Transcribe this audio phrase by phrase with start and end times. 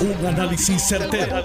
[0.00, 1.44] Un análisis certero,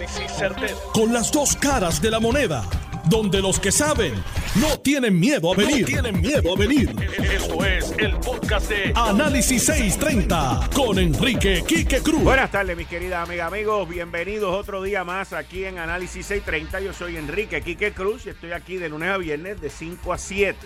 [0.94, 2.64] Con las dos caras de la moneda.
[3.10, 4.14] Donde los que saben
[4.56, 5.86] no tienen miedo a venir.
[5.86, 6.96] tienen miedo a venir.
[7.22, 12.24] Esto es el podcast de Análisis 630 con Enrique Quique Cruz.
[12.24, 13.90] Buenas tardes, mis queridas amigas, amigos.
[13.90, 16.80] Bienvenidos otro día más aquí en Análisis 630.
[16.80, 20.18] Yo soy Enrique Quique Cruz y estoy aquí de lunes a viernes de 5 a
[20.18, 20.58] 7.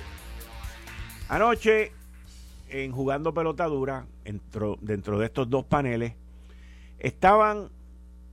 [1.27, 1.91] Anoche,
[2.69, 6.13] en Jugando Pelotadura, dentro, dentro de estos dos paneles,
[6.99, 7.69] estaban,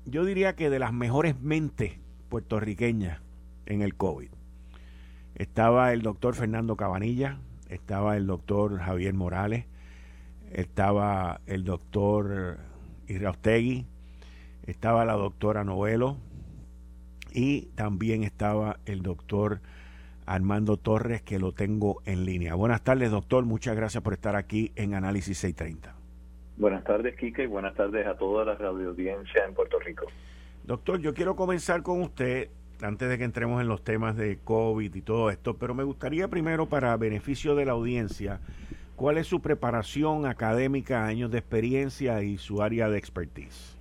[0.06, 3.20] yo diría que de las mejores mentes puertorriqueñas
[3.66, 4.30] en el COVID.
[5.34, 7.38] Estaba el doctor Fernando Cabanilla,
[7.68, 9.66] estaba el doctor Javier Morales,
[10.52, 12.58] estaba el doctor
[13.08, 13.84] Iraustegui,
[14.66, 16.16] estaba la doctora Novelo
[17.32, 19.60] y también estaba el doctor
[20.24, 22.54] Armando Torres, que lo tengo en línea.
[22.54, 23.44] Buenas tardes, doctor.
[23.44, 25.95] Muchas gracias por estar aquí en Análisis 630.
[26.56, 30.06] Buenas tardes, Quique, y buenas tardes a toda la radio audiencia en Puerto Rico.
[30.64, 32.48] Doctor, yo quiero comenzar con usted
[32.82, 36.28] antes de que entremos en los temas de COVID y todo esto, pero me gustaría
[36.28, 38.40] primero, para beneficio de la audiencia,
[38.96, 43.76] cuál es su preparación académica, años de experiencia y su área de expertise.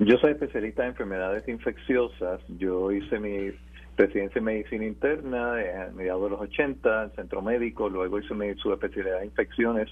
[0.00, 2.40] Yo soy especialista en enfermedades infecciosas.
[2.58, 3.50] Yo hice mi
[3.96, 8.54] residencia en medicina interna a mediados de los 80 en centro médico, luego hice mi
[8.54, 9.88] subespecialidad en infecciones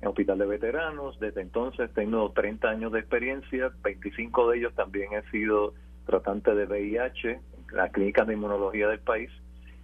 [0.00, 1.18] en Hospital de Veteranos.
[1.20, 5.74] Desde entonces tengo 30 años de experiencia, 25 de ellos también he sido
[6.06, 7.40] tratante de VIH en
[7.76, 9.30] la clínica de inmunología del país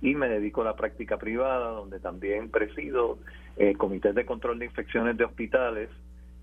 [0.00, 3.18] y me dedico a la práctica privada, donde también presido
[3.56, 5.88] eh, comités de control de infecciones de hospitales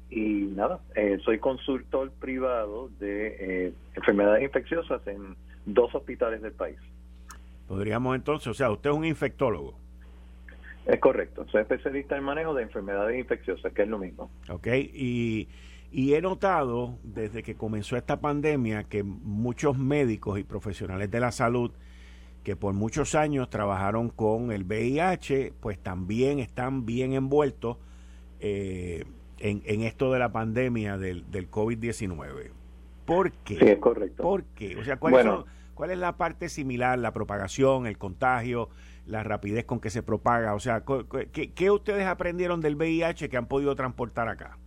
[0.09, 6.77] y nada, eh, soy consultor privado de eh, enfermedades infecciosas en dos hospitales del país.
[7.67, 9.75] Podríamos entonces, o sea, usted es un infectólogo.
[10.89, 14.31] Es correcto, soy especialista en manejo de enfermedades infecciosas, que es lo mismo.
[14.49, 15.47] Ok, y,
[15.91, 21.71] he notado desde que comenzó esta pandemia que muchos médicos y profesionales de la salud
[22.43, 27.77] que por muchos años trabajaron con el VIH, pues también están bien envueltos
[28.39, 29.03] eh,
[29.39, 32.49] en, esto de la pandemia del, del COVID-19.
[33.05, 33.57] ¿Por qué?
[33.57, 34.23] Sí, es correcto.
[34.23, 34.77] ¿Por qué?
[34.77, 38.69] O sea, ¿cuál es la parte similar, la propagación, el contagio?
[39.09, 40.53] La rapidez con que se propaga.
[40.53, 40.83] O sea,
[41.33, 44.57] ¿qué, ustedes aprendieron del VIH que han podido transportar acá?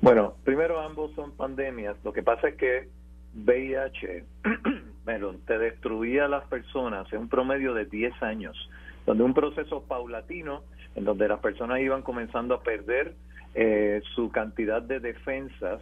[0.00, 1.96] Bueno, primero ambos son pandemias.
[2.04, 2.88] Lo que pasa es que
[3.34, 4.24] VIH
[5.04, 8.70] bueno, te destruía a las personas en un promedio de 10 años,
[9.06, 10.62] donde un proceso paulatino
[10.94, 13.14] en donde las personas iban comenzando a perder
[13.54, 15.80] eh, su cantidad de defensas,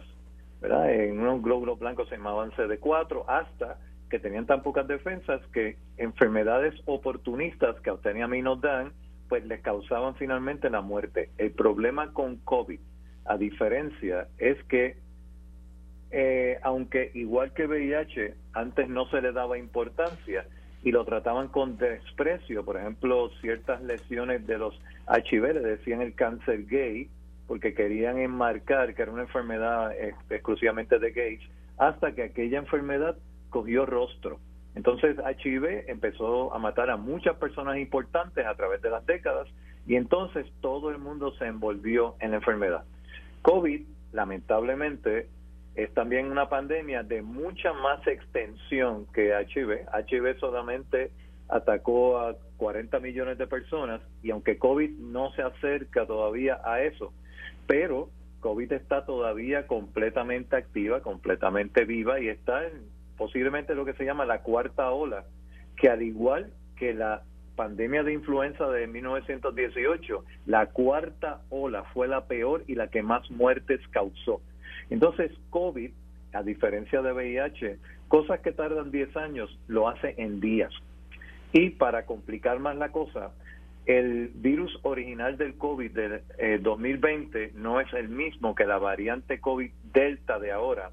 [0.61, 0.93] ¿verdad?
[0.93, 3.77] En unos glóbulos blancos se llamaban CD4 hasta
[4.11, 8.91] que tenían tan pocas defensas que enfermedades oportunistas que y nos dan,
[9.29, 11.29] pues les causaban finalmente la muerte.
[11.37, 12.79] El problema con COVID,
[13.25, 14.97] a diferencia, es que
[16.11, 20.45] eh, aunque igual que VIH, antes no se le daba importancia
[20.83, 26.65] y lo trataban con desprecio, por ejemplo, ciertas lesiones de los HIV decían el cáncer
[26.65, 27.09] gay,
[27.47, 29.93] porque querían enmarcar que era una enfermedad
[30.29, 31.41] exclusivamente de gays,
[31.77, 33.15] hasta que aquella enfermedad
[33.51, 34.39] cogió rostro.
[34.73, 39.47] Entonces HIV empezó a matar a muchas personas importantes a través de las décadas
[39.85, 42.83] y entonces todo el mundo se envolvió en la enfermedad.
[43.43, 43.81] COVID,
[44.13, 45.27] lamentablemente,
[45.75, 49.87] es también una pandemia de mucha más extensión que HIV.
[49.93, 51.11] HIV solamente
[51.47, 57.13] atacó a 40 millones de personas y aunque COVID no se acerca todavía a eso,
[57.67, 58.09] pero
[58.39, 64.25] COVID está todavía completamente activa, completamente viva y está en posiblemente lo que se llama
[64.25, 65.25] la cuarta ola,
[65.77, 67.21] que al igual que la
[67.55, 73.29] pandemia de influenza de 1918, la cuarta ola fue la peor y la que más
[73.29, 74.41] muertes causó.
[74.89, 75.91] Entonces, COVID,
[76.33, 77.77] a diferencia de VIH,
[78.07, 80.73] cosas que tardan 10 años, lo hace en días.
[81.53, 83.33] Y para complicar más la cosa,
[83.85, 89.39] el virus original del COVID del 2020 eh, no es el mismo que la variante
[89.39, 90.89] COVID Delta de ahora,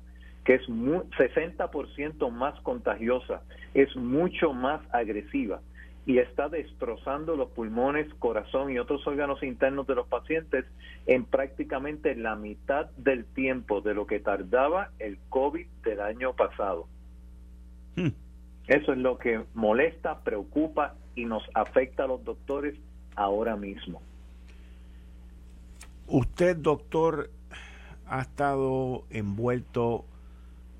[0.48, 3.42] que es 60% más contagiosa,
[3.74, 5.60] es mucho más agresiva
[6.06, 10.64] y está destrozando los pulmones, corazón y otros órganos internos de los pacientes
[11.04, 16.88] en prácticamente la mitad del tiempo de lo que tardaba el COVID del año pasado.
[17.94, 18.08] Hmm.
[18.68, 22.74] Eso es lo que molesta, preocupa y nos afecta a los doctores
[23.16, 24.00] ahora mismo.
[26.06, 27.28] Usted, doctor,
[28.06, 30.06] ha estado envuelto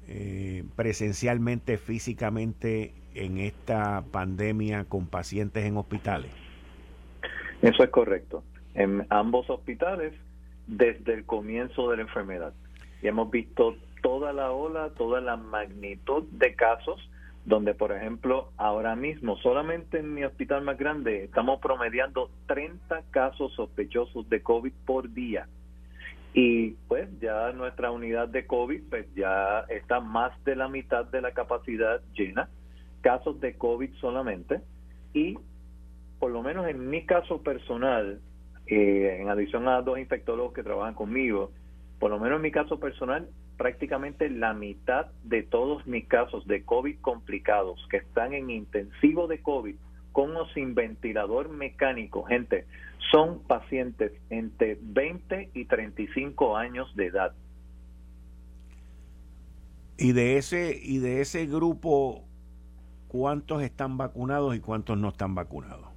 [0.09, 6.31] eh, presencialmente, físicamente en esta pandemia con pacientes en hospitales?
[7.63, 8.45] Eso es correcto.
[8.75, 10.15] En ambos hospitales
[10.67, 12.55] desde el comienzo de la enfermedad.
[13.03, 17.11] Y hemos visto toda la ola, toda la magnitud de casos,
[17.45, 23.53] donde por ejemplo ahora mismo solamente en mi hospital más grande estamos promediando 30 casos
[23.55, 25.49] sospechosos de COVID por día.
[26.35, 31.21] Y pues ya nuestra unidad de COVID pues ya está más de la mitad de
[31.21, 32.49] la capacidad llena,
[33.01, 34.61] casos de COVID solamente.
[35.15, 35.39] Y
[36.19, 38.21] por lo menos en mi caso personal,
[38.67, 41.51] eh, en adición a dos infectólogos que trabajan conmigo,
[41.99, 46.65] por lo menos en mi caso personal, prácticamente la mitad de todos mis casos de
[46.65, 49.75] COVID complicados que están en intensivo de COVID
[50.13, 52.67] con o sin ventilador mecánico, gente,
[53.11, 57.33] son pacientes entre 20 y 35 años de edad.
[59.97, 62.25] Y de ese y de ese grupo
[63.09, 65.89] ¿cuántos están vacunados y cuántos no están vacunados?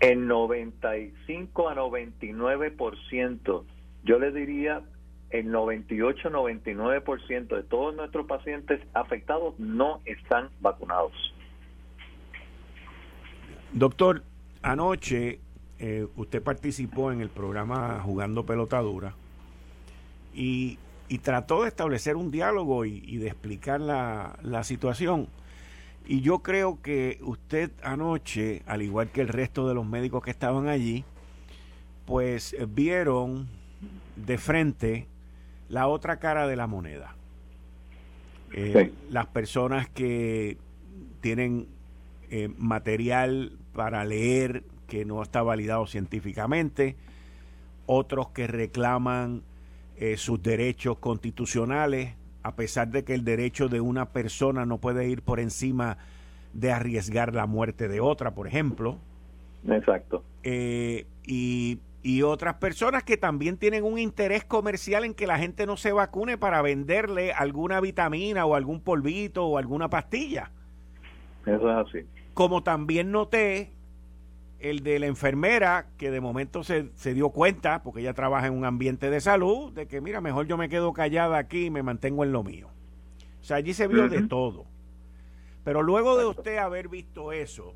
[0.00, 3.64] El 95 a 99%,
[4.04, 4.82] yo le diría
[5.28, 11.12] el 98-99% de todos nuestros pacientes afectados no están vacunados.
[13.72, 14.24] Doctor,
[14.62, 15.40] anoche
[15.78, 19.14] eh, usted participó en el programa Jugando Pelotadura
[20.34, 20.78] y,
[21.08, 25.28] y trató de establecer un diálogo y, de explicar la, la situación.
[26.06, 30.30] Y yo creo que usted anoche, al igual que el resto de los médicos que
[30.30, 31.04] estaban allí,
[32.06, 33.48] pues vieron
[34.16, 35.06] de frente
[35.68, 37.14] la otra cara de la moneda.
[38.52, 40.58] Eh, las personas que
[41.20, 41.68] tienen
[42.30, 46.96] eh, material para leer que no está validado científicamente,
[47.86, 49.42] otros que reclaman
[49.96, 55.08] eh, sus derechos constitucionales, a pesar de que el derecho de una persona no puede
[55.08, 55.98] ir por encima
[56.52, 58.98] de arriesgar la muerte de otra, por ejemplo.
[59.68, 60.24] Exacto.
[60.42, 65.76] y y otras personas que también tienen un interés comercial en que la gente no
[65.76, 70.50] se vacune para venderle alguna vitamina o algún polvito o alguna pastilla.
[71.44, 72.06] Eso es así.
[72.34, 73.72] Como también noté
[74.58, 78.54] el de la enfermera que de momento se, se dio cuenta, porque ella trabaja en
[78.54, 81.82] un ambiente de salud, de que mira, mejor yo me quedo callada aquí y me
[81.82, 82.68] mantengo en lo mío.
[83.40, 84.66] O sea, allí se vio de todo.
[85.64, 87.74] Pero luego de usted haber visto eso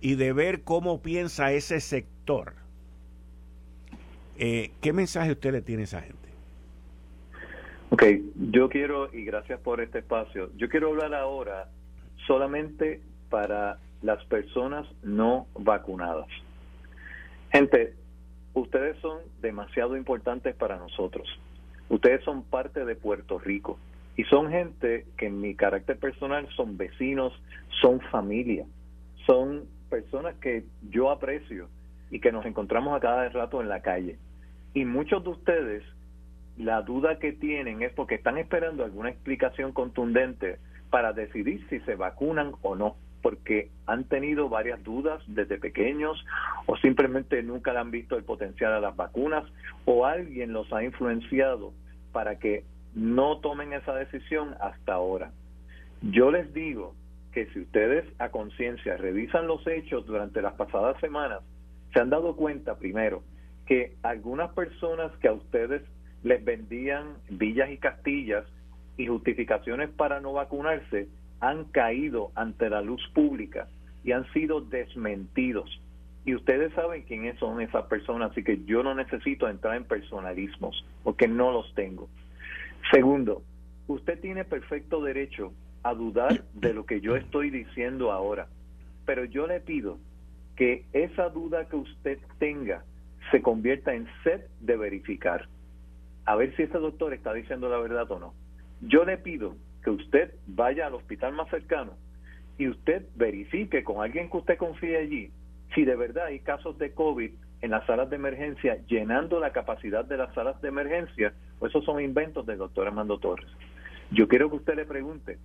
[0.00, 2.54] y de ver cómo piensa ese sector,
[4.38, 6.28] eh, ¿Qué mensaje usted le tiene a esa gente?
[7.90, 8.04] Ok,
[8.52, 11.68] yo quiero, y gracias por este espacio, yo quiero hablar ahora
[12.28, 16.28] solamente para las personas no vacunadas.
[17.50, 17.94] Gente,
[18.54, 21.26] ustedes son demasiado importantes para nosotros.
[21.88, 23.78] Ustedes son parte de Puerto Rico
[24.16, 27.32] y son gente que en mi carácter personal son vecinos,
[27.80, 28.66] son familia,
[29.26, 31.68] son personas que yo aprecio
[32.10, 34.18] y que nos encontramos a cada rato en la calle.
[34.74, 35.82] Y muchos de ustedes,
[36.58, 40.58] la duda que tienen es porque están esperando alguna explicación contundente
[40.90, 46.24] para decidir si se vacunan o no, porque han tenido varias dudas desde pequeños
[46.66, 49.44] o simplemente nunca le han visto el potencial a las vacunas
[49.84, 51.72] o alguien los ha influenciado
[52.12, 52.64] para que
[52.94, 55.32] no tomen esa decisión hasta ahora.
[56.02, 56.94] Yo les digo
[57.32, 61.40] que si ustedes a conciencia revisan los hechos durante las pasadas semanas,
[61.92, 63.22] se han dado cuenta primero
[63.66, 65.82] que algunas personas que a ustedes
[66.22, 68.44] les vendían villas y castillas
[68.98, 71.08] y justificaciones para no vacunarse
[71.40, 73.68] han caído ante la luz pública
[74.04, 75.80] y han sido desmentidos.
[76.24, 80.84] Y ustedes saben quiénes son esas personas, así que yo no necesito entrar en personalismos,
[81.02, 82.08] porque no los tengo.
[82.90, 83.42] Segundo,
[83.86, 85.52] usted tiene perfecto derecho
[85.84, 88.48] a dudar de lo que yo estoy diciendo ahora,
[89.06, 89.98] pero yo le pido
[90.56, 92.82] que esa duda que usted tenga
[93.30, 95.48] se convierta en sed de verificar.
[96.24, 98.34] A ver si ese doctor está diciendo la verdad o no.
[98.80, 101.92] Yo le pido que usted vaya al hospital más cercano
[102.58, 105.30] y usted verifique con alguien que usted confíe allí
[105.74, 107.30] si de verdad hay casos de COVID
[107.60, 111.84] en las salas de emergencia llenando la capacidad de las salas de emergencia o esos
[111.84, 113.48] son inventos del doctor Armando Torres.
[114.10, 115.38] Yo quiero que usted le pregunte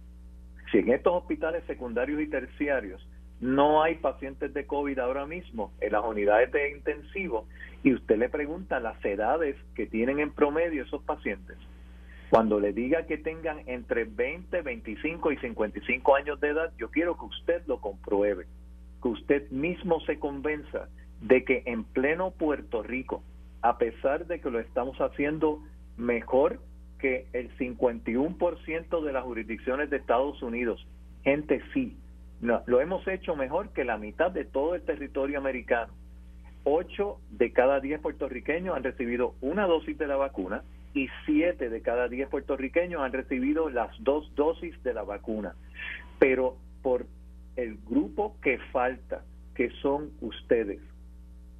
[0.71, 3.05] si en estos hospitales secundarios y terciarios
[3.41, 7.47] no hay pacientes de COVID ahora mismo en las unidades de intensivo
[7.83, 11.57] y usted le pregunta las edades que tienen en promedio esos pacientes.
[12.33, 17.15] Cuando le diga que tengan entre 20, 25 y 55 años de edad, yo quiero
[17.15, 18.47] que usted lo compruebe,
[19.03, 20.89] que usted mismo se convenza
[21.21, 23.21] de que en pleno Puerto Rico,
[23.61, 25.59] a pesar de que lo estamos haciendo
[25.95, 26.59] mejor
[26.97, 30.87] que el 51% de las jurisdicciones de Estados Unidos,
[31.23, 31.95] gente sí,
[32.41, 35.93] lo hemos hecho mejor que la mitad de todo el territorio americano.
[36.63, 40.63] Ocho de cada diez puertorriqueños han recibido una dosis de la vacuna
[40.93, 45.55] y 7 de cada 10 puertorriqueños han recibido las dos dosis de la vacuna.
[46.19, 47.05] Pero por
[47.55, 49.23] el grupo que falta,
[49.55, 50.79] que son ustedes,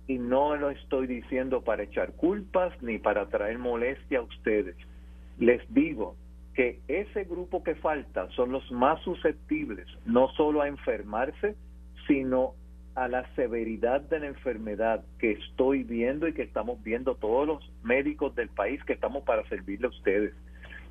[0.07, 4.75] y no lo estoy diciendo para echar culpas ni para traer molestia a ustedes,
[5.39, 6.15] les digo
[6.53, 11.55] que ese grupo que falta son los más susceptibles, no solo a enfermarse,
[12.07, 12.53] sino
[12.95, 17.71] a la severidad de la enfermedad que estoy viendo y que estamos viendo todos los
[17.83, 20.33] médicos del país que estamos para servirle a ustedes,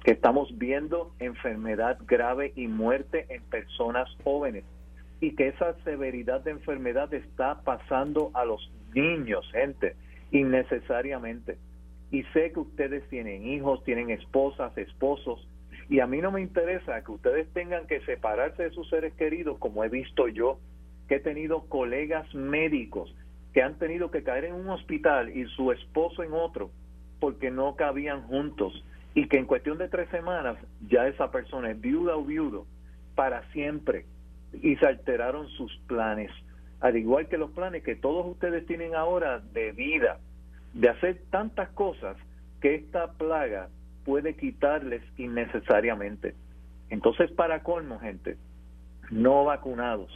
[0.05, 4.65] que estamos viendo enfermedad grave y muerte en personas jóvenes
[5.21, 9.95] y que esa severidad de enfermedad está pasando a los niños, gente,
[10.33, 11.59] innecesariamente.
[12.11, 15.49] Y sé que ustedes tienen hijos, tienen esposas, esposos,
[15.89, 19.59] y a mí no me interesa que ustedes tengan que separarse de sus seres queridos
[19.59, 20.59] como he visto yo
[21.15, 23.15] he tenido colegas médicos
[23.53, 26.71] que han tenido que caer en un hospital y su esposo en otro
[27.21, 30.57] porque no cabían juntos y que en cuestión de tres semanas
[30.89, 32.67] ya esa persona es viuda o viudo
[33.15, 34.07] para siempre
[34.63, 36.31] y se alteraron sus planes,
[36.81, 40.19] al igual que los planes que todos ustedes tienen ahora de vida,
[40.75, 42.17] de hacer tantas cosas
[42.61, 43.69] que esta plaga
[44.05, 46.35] puede quitarles innecesariamente.
[46.91, 48.37] Entonces, para colmo, gente,
[49.11, 50.11] no vacunados,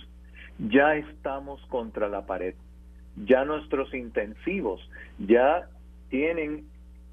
[0.59, 2.55] ya estamos contra la pared.
[3.25, 4.81] Ya nuestros intensivos
[5.19, 5.69] ya
[6.11, 6.67] tienen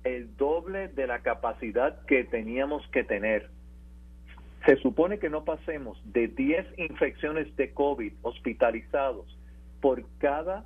[0.04, 3.50] el doble de la capacidad que teníamos que tener.
[4.66, 9.38] Se supone que no pasemos de 10 infecciones de COVID hospitalizados
[9.82, 10.66] por cada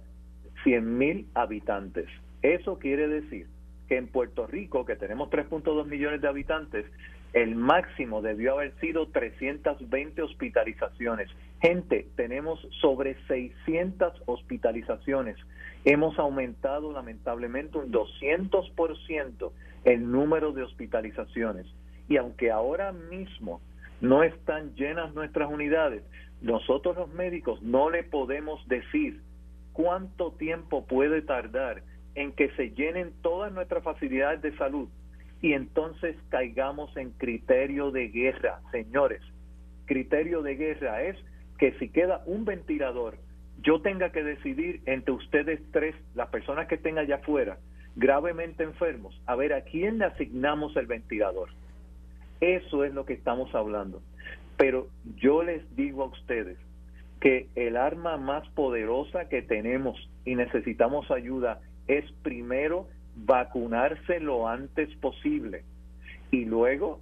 [0.64, 2.08] 100 mil habitantes.
[2.42, 3.48] Eso quiere decir
[3.88, 6.86] que en Puerto Rico, que tenemos 3.2 millones de habitantes,
[7.34, 11.30] el máximo debió haber sido 320 hospitalizaciones.
[11.62, 15.38] Gente, tenemos sobre 600 hospitalizaciones.
[15.86, 19.52] Hemos aumentado lamentablemente un 200%
[19.84, 21.66] el número de hospitalizaciones.
[22.10, 23.62] Y aunque ahora mismo
[24.02, 26.04] no están llenas nuestras unidades,
[26.42, 29.22] nosotros los médicos no le podemos decir
[29.74, 31.84] cuánto tiempo puede tardar
[32.16, 34.90] en que se llenen todas nuestras facilidades de salud
[35.42, 38.62] y entonces caigamos en criterio de guerra.
[38.72, 39.22] Señores,
[39.86, 41.18] criterio de guerra es
[41.58, 43.18] que si queda un ventilador,
[43.62, 47.58] yo tenga que decidir entre ustedes tres, las personas que estén allá afuera,
[47.96, 51.50] gravemente enfermos, a ver a quién le asignamos el ventilador.
[52.40, 54.02] Eso es lo que estamos hablando.
[54.58, 56.58] Pero yo les digo a ustedes
[57.20, 62.88] que el arma más poderosa que tenemos y necesitamos ayuda es primero
[63.26, 65.64] vacunarse lo antes posible.
[66.32, 67.00] Y luego,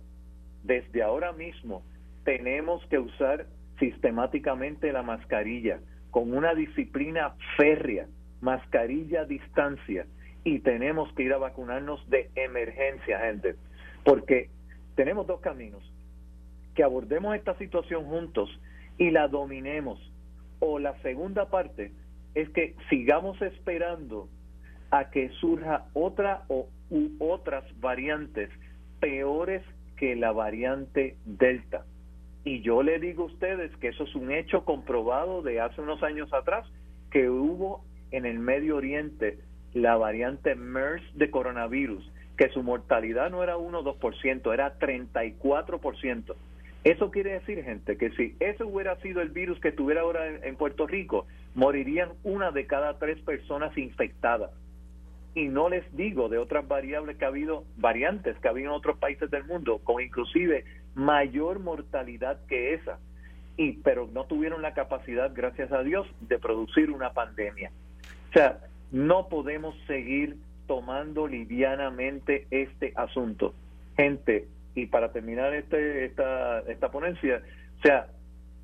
[0.63, 1.83] desde ahora mismo,
[2.23, 3.47] tenemos que usar
[3.79, 5.79] sistemáticamente la mascarilla
[6.11, 8.07] con una disciplina férrea,
[8.41, 10.05] mascarilla a distancia,
[10.43, 13.55] y tenemos que ir a vacunarnos de emergencia, gente,
[14.03, 14.49] porque
[14.95, 15.83] tenemos dos caminos,
[16.75, 18.49] que abordemos esta situación juntos
[18.97, 19.99] y la dominemos,
[20.59, 21.91] o la segunda parte
[22.35, 24.29] es que sigamos esperando
[24.91, 28.49] a que surja otra o u otras variantes
[28.99, 29.63] peores
[29.97, 31.85] que la variante Delta.
[32.43, 36.03] Y yo le digo a ustedes que eso es un hecho comprobado de hace unos
[36.03, 36.65] años atrás,
[37.11, 39.39] que hubo en el Medio Oriente
[39.73, 46.35] la variante MERS de coronavirus, que su mortalidad no era 1 o 2%, era 34%.
[46.83, 50.55] Eso quiere decir, gente, que si ese hubiera sido el virus que estuviera ahora en
[50.55, 51.25] Puerto Rico,
[51.55, 54.51] morirían una de cada tres personas infectadas
[55.35, 58.77] y no les digo de otras variables que ha habido, variantes que ha habido en
[58.77, 60.63] otros países del mundo, con inclusive
[60.95, 62.97] mayor mortalidad que esa,
[63.57, 67.69] y pero no tuvieron la capacidad, gracias a Dios, de producir una pandemia.
[68.29, 68.59] O sea,
[68.91, 70.37] no podemos seguir
[70.67, 73.53] tomando livianamente este asunto.
[73.97, 77.41] Gente, y para terminar este, esta, esta ponencia,
[77.79, 78.07] o sea,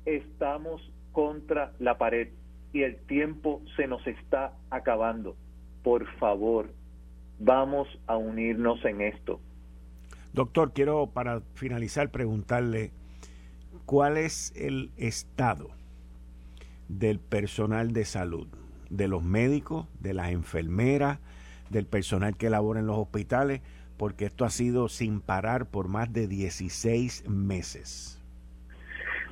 [0.06, 2.28] estamos contra la pared
[2.72, 5.36] y el tiempo se nos está acabando
[5.82, 6.70] por favor,
[7.38, 9.40] vamos a unirnos en esto.
[10.32, 12.92] Doctor, quiero para finalizar preguntarle
[13.84, 15.70] cuál es el estado
[16.88, 18.48] del personal de salud,
[18.90, 21.18] de los médicos, de las enfermeras,
[21.70, 23.60] del personal que labora en los hospitales,
[23.96, 28.22] porque esto ha sido sin parar por más de 16 meses.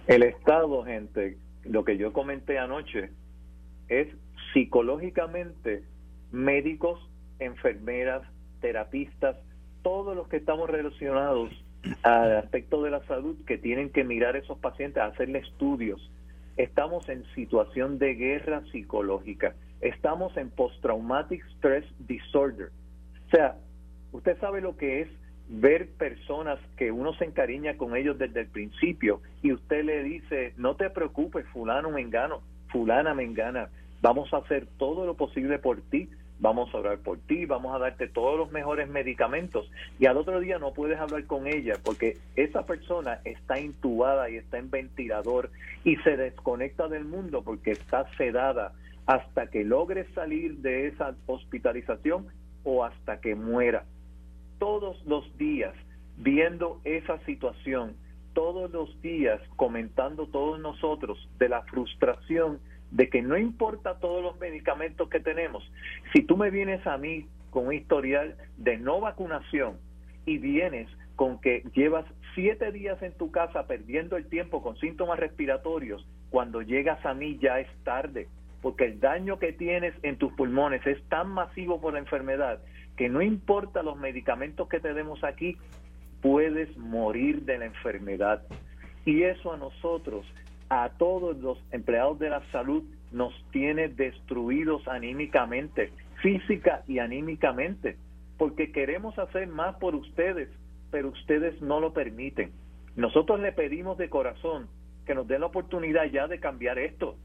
[0.07, 3.11] El estado, gente, lo que yo comenté anoche,
[3.89, 4.09] es
[4.53, 5.85] psicológicamente
[6.33, 7.01] médicos,
[7.39, 8.23] enfermeras,
[8.61, 9.37] terapistas,
[9.83, 11.51] todos los que estamos relacionados
[12.03, 16.11] al aspecto de la salud que tienen que mirar a esos pacientes, hacerle estudios.
[16.57, 19.55] Estamos en situación de guerra psicológica.
[19.81, 22.71] Estamos en post-traumatic stress disorder.
[23.27, 23.57] O sea,
[24.13, 25.09] usted sabe lo que es
[25.49, 30.55] ver personas que uno se encariña con ellos desde el principio y usted le dice,
[30.57, 33.69] no te preocupes, fulano me engano, fulana me engana,
[34.01, 36.09] vamos a hacer todo lo posible por ti,
[36.41, 40.41] vamos a orar por ti, vamos a darte todos los mejores medicamentos y al otro
[40.41, 45.51] día no puedes hablar con ella porque esa persona está intubada y está en ventilador
[45.85, 48.73] y se desconecta del mundo porque está sedada
[49.07, 52.27] hasta que logre salir de esa hospitalización
[52.65, 53.85] o hasta que muera.
[54.59, 55.75] Todos los días
[56.17, 57.97] viendo esa situación,
[58.35, 64.39] todos los días comentando todos nosotros de la frustración de que no importa todos los
[64.39, 65.71] medicamentos que tenemos,
[66.13, 69.79] si tú me vienes a mí con un historial de no vacunación
[70.27, 75.19] y vienes con que llevas siete días en tu casa perdiendo el tiempo con síntomas
[75.19, 78.29] respiratorios, cuando llegas a mí ya es tarde,
[78.63, 82.61] porque el daño que tienes en tus pulmones es tan masivo por la enfermedad
[82.97, 85.57] que no importa los medicamentos que te demos aquí,
[86.21, 88.43] puedes morir de la enfermedad.
[89.07, 90.27] Y eso a nosotros
[90.71, 97.97] a todos los empleados de la salud nos tiene destruidos anímicamente, física y anímicamente,
[98.39, 100.49] porque queremos hacer más por ustedes,
[100.93, 102.53] pero ustedes no lo permiten.
[102.97, 104.69] Nosotros le pedimos de corazón
[105.07, 107.17] que nos den la oportunidad ya de cambiar esto,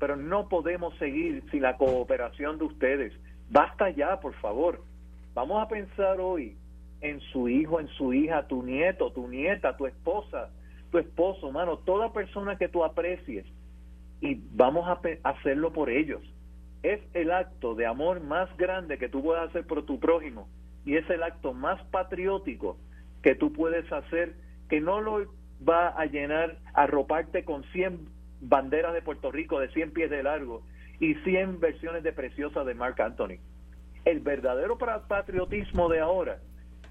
[0.00, 3.12] pero no podemos seguir sin la cooperación de ustedes.
[3.50, 4.82] Basta ya, por favor.
[5.32, 6.56] Vamos a pensar hoy
[7.00, 10.50] en su hijo, en su hija, tu nieto, tu nieta, tu esposa,
[10.90, 13.46] tu esposo, mano, toda persona que tú aprecies
[14.20, 16.22] y vamos a hacerlo por ellos.
[16.82, 20.48] Es el acto de amor más grande que tú puedes hacer por tu prójimo
[20.84, 22.78] y es el acto más patriótico
[23.22, 24.34] que tú puedes hacer
[24.68, 25.26] que no lo
[25.66, 28.08] va a llenar, arroparte con 100
[28.40, 30.62] banderas de Puerto Rico de 100 pies de largo
[30.98, 33.38] y 100 versiones de Preciosa de Mark Anthony.
[34.04, 36.40] El verdadero patriotismo de ahora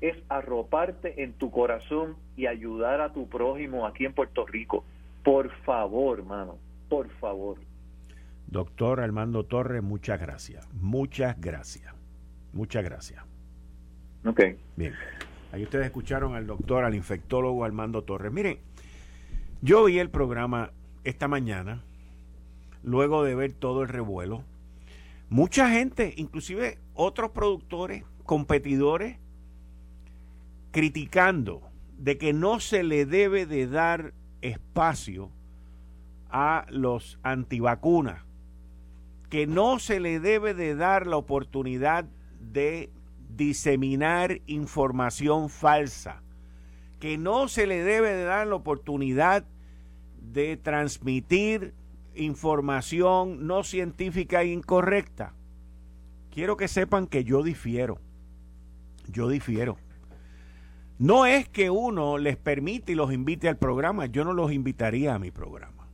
[0.01, 4.83] es arroparte en tu corazón y ayudar a tu prójimo aquí en Puerto Rico.
[5.23, 7.57] Por favor, hermano, por favor.
[8.47, 10.67] Doctor Armando Torres, muchas gracias.
[10.73, 11.93] Muchas gracias.
[12.51, 13.23] Muchas gracias.
[14.25, 14.41] Ok.
[14.75, 14.93] Bien.
[15.51, 18.31] Ahí ustedes escucharon al doctor, al infectólogo Armando Torres.
[18.31, 18.59] Miren,
[19.61, 20.71] yo vi el programa
[21.03, 21.83] esta mañana,
[22.83, 24.43] luego de ver todo el revuelo.
[25.29, 29.17] Mucha gente, inclusive otros productores, competidores,
[30.71, 31.61] criticando
[31.97, 35.31] de que no se le debe de dar espacio
[36.29, 38.23] a los antivacunas,
[39.29, 42.05] que no se le debe de dar la oportunidad
[42.39, 42.89] de
[43.35, 46.21] diseminar información falsa,
[46.99, 49.45] que no se le debe de dar la oportunidad
[50.21, 51.73] de transmitir
[52.15, 55.33] información no científica e incorrecta.
[56.31, 57.99] Quiero que sepan que yo difiero.
[59.07, 59.77] Yo difiero.
[60.99, 65.15] No es que uno les permite y los invite al programa, yo no los invitaría
[65.15, 65.87] a mi programa,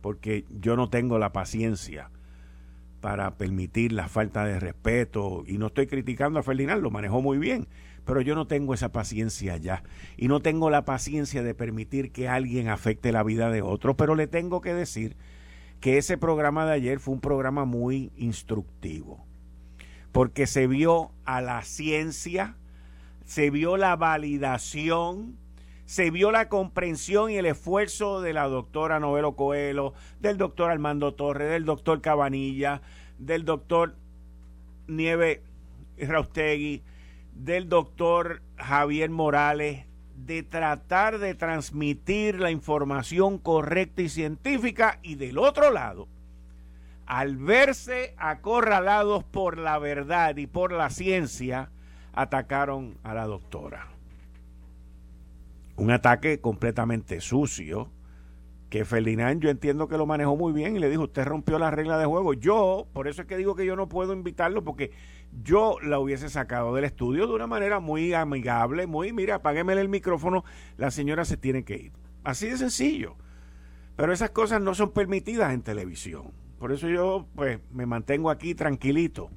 [0.00, 2.10] porque yo no tengo la paciencia
[3.00, 7.38] para permitir la falta de respeto y no estoy criticando a Ferdinand, lo manejó muy
[7.38, 7.66] bien,
[8.04, 9.82] pero yo no tengo esa paciencia ya
[10.16, 14.14] y no tengo la paciencia de permitir que alguien afecte la vida de otro, pero
[14.14, 15.16] le tengo que decir
[15.80, 19.26] que ese programa de ayer fue un programa muy instructivo,
[20.12, 22.56] porque se vio a la ciencia,
[23.26, 25.36] se vio la validación,
[25.84, 31.12] se vio la comprensión y el esfuerzo de la doctora Novelo Coelho, del doctor Armando
[31.12, 32.80] Torres, del doctor Cabanilla,
[33.18, 33.96] del doctor
[34.86, 35.42] Nieve
[35.98, 36.82] Raustegui,
[37.34, 45.36] del doctor Javier Morales, de tratar de transmitir la información correcta y científica y del
[45.36, 46.06] otro lado,
[47.06, 51.70] al verse acorralados por la verdad y por la ciencia,
[52.16, 53.88] atacaron a la doctora.
[55.76, 57.90] Un ataque completamente sucio,
[58.70, 61.70] que Ferdinand yo entiendo que lo manejó muy bien y le dijo, usted rompió la
[61.70, 62.32] regla de juego.
[62.32, 64.90] Yo, por eso es que digo que yo no puedo invitarlo, porque
[65.44, 69.88] yo la hubiese sacado del estudio de una manera muy amigable, muy, mira, apágueme el
[69.88, 70.42] micrófono,
[70.78, 71.92] la señora se tiene que ir.
[72.24, 73.14] Así de sencillo.
[73.94, 76.32] Pero esas cosas no son permitidas en televisión.
[76.58, 79.30] Por eso yo, pues, me mantengo aquí tranquilito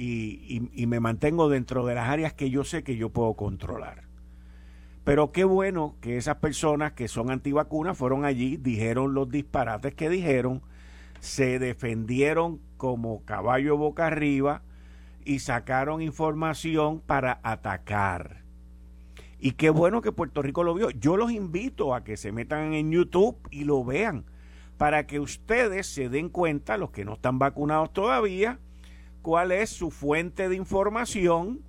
[0.00, 4.04] y, me mantengo dentro de las áreas que yo sé que yo puedo controlar.
[5.02, 10.08] Pero qué bueno que esas personas que son antivacunas fueron allí, dijeron los disparates que
[10.08, 10.62] dijeron,
[11.18, 14.62] se defendieron como caballo boca arriba
[15.24, 18.44] y sacaron información para atacar.
[19.40, 20.90] Y qué bueno que Puerto Rico lo vio.
[20.90, 24.26] Yo los invito a que se metan en YouTube y lo vean
[24.76, 28.60] para que ustedes se den cuenta, los que no están vacunados todavía,
[29.28, 31.60] cuál es su fuente de información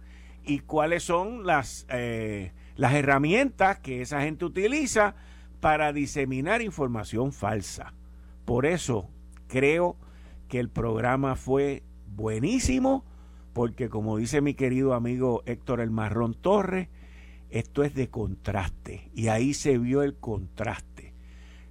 [0.46, 5.16] y cuáles son las, eh, las herramientas que esa gente utiliza
[5.60, 7.94] para diseminar información falsa.
[8.46, 9.10] Por eso
[9.48, 9.98] creo
[10.48, 13.04] que el programa fue buenísimo,
[13.52, 16.88] porque como dice mi querido amigo Héctor El Marrón Torres,
[17.50, 21.14] esto es de contraste y ahí se vio el contraste.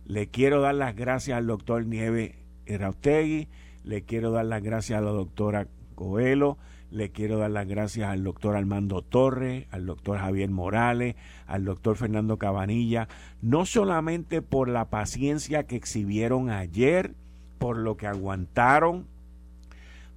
[0.05, 3.48] Le quiero dar las gracias al doctor Nieve Erautegui,
[3.85, 5.66] le quiero dar las gracias a la doctora
[5.98, 6.58] Coelho,
[6.92, 11.16] le quiero dar las gracias al doctor Armando Torres, al doctor Javier Morales,
[11.48, 13.08] al doctor Fernando Cabanilla,
[13.42, 17.14] no solamente por la paciencia que exhibieron ayer,
[17.58, 19.06] por lo que aguantaron,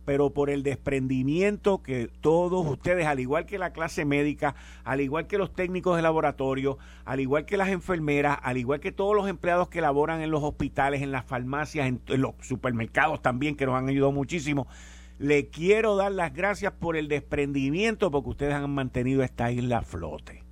[0.06, 5.26] pero por el desprendimiento que todos ustedes, al igual que la clase médica, al igual
[5.26, 9.28] que los técnicos de laboratorio, al igual que las enfermeras, al igual que todos los
[9.28, 13.74] empleados que laboran en los hospitales, en las farmacias, en, los supermercados también, que nos
[13.74, 14.68] han ayudado muchísimo,
[15.22, 19.82] le quiero dar las gracias por el desprendimiento porque ustedes han mantenido esta isla a
[19.84, 20.44] flote.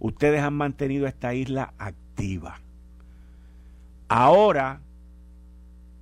[0.00, 2.60] Ustedes han mantenido esta isla activa.
[4.08, 4.80] Ahora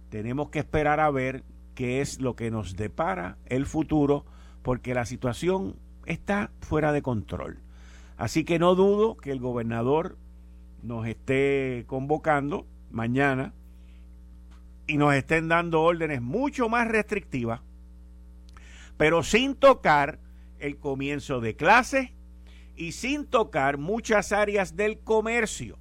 [0.08, 1.44] tenemos que esperar a ver
[1.74, 4.24] qué es lo que nos depara el futuro
[4.62, 7.58] porque la situación está fuera de control.
[8.16, 10.16] Así que no dudo que el gobernador
[10.82, 13.52] nos esté convocando mañana
[14.90, 17.60] y nos estén dando órdenes mucho más restrictivas,
[18.96, 20.18] pero sin tocar
[20.58, 22.12] el comienzo de clase
[22.74, 25.78] y sin tocar muchas áreas del comercio.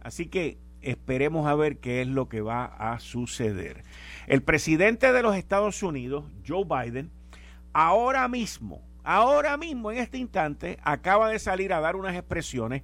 [0.00, 3.84] Así que esperemos a ver qué es lo que va a suceder.
[4.26, 7.12] El presidente de los Estados Unidos, Joe Biden,
[7.72, 12.82] ahora mismo, ahora mismo en este instante, acaba de salir a dar unas expresiones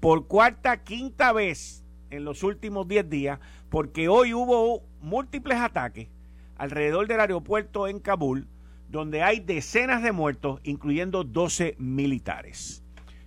[0.00, 1.81] por cuarta, quinta vez
[2.12, 6.08] en los últimos 10 días porque hoy hubo múltiples ataques
[6.56, 8.46] alrededor del aeropuerto en Kabul,
[8.88, 12.84] donde hay decenas de muertos, incluyendo 12 militares.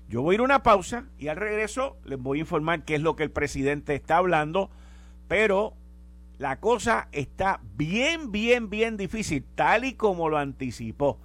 [0.07, 2.95] Yo voy a ir a una pausa y al regreso les voy a informar qué
[2.95, 4.69] es lo que el presidente está hablando,
[5.27, 5.73] pero
[6.37, 11.19] la cosa está bien, bien, bien difícil, tal y como lo anticipó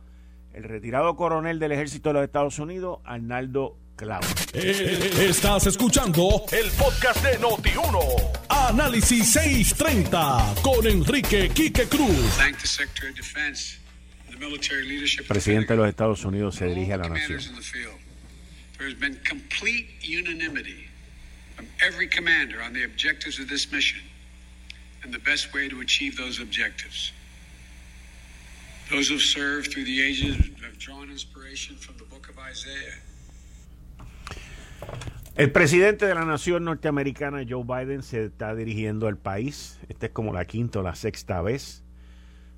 [0.55, 3.77] el retirado coronel del ejército de los Estados Unidos, Arnaldo
[4.55, 8.47] eh, estás escuchando el podcast de Noti1.
[8.49, 12.39] Análisis 630 con Enrique Quique Cruz.
[15.19, 17.41] El presidente de los Estados Unidos se dirige a la nación.
[18.79, 20.89] There has been complete unanimity
[21.55, 24.01] from every commander on the objectives of this mission
[25.03, 27.13] and the best way to achieve those objectives.
[28.91, 32.97] Those who have served through the ages have drawn inspiration from the book of Isaiah.
[35.37, 39.81] El presidente de la nación norteamericana, Joe Biden, se está dirigiendo al país.
[39.89, 41.85] Esta es como la quinta o la sexta vez.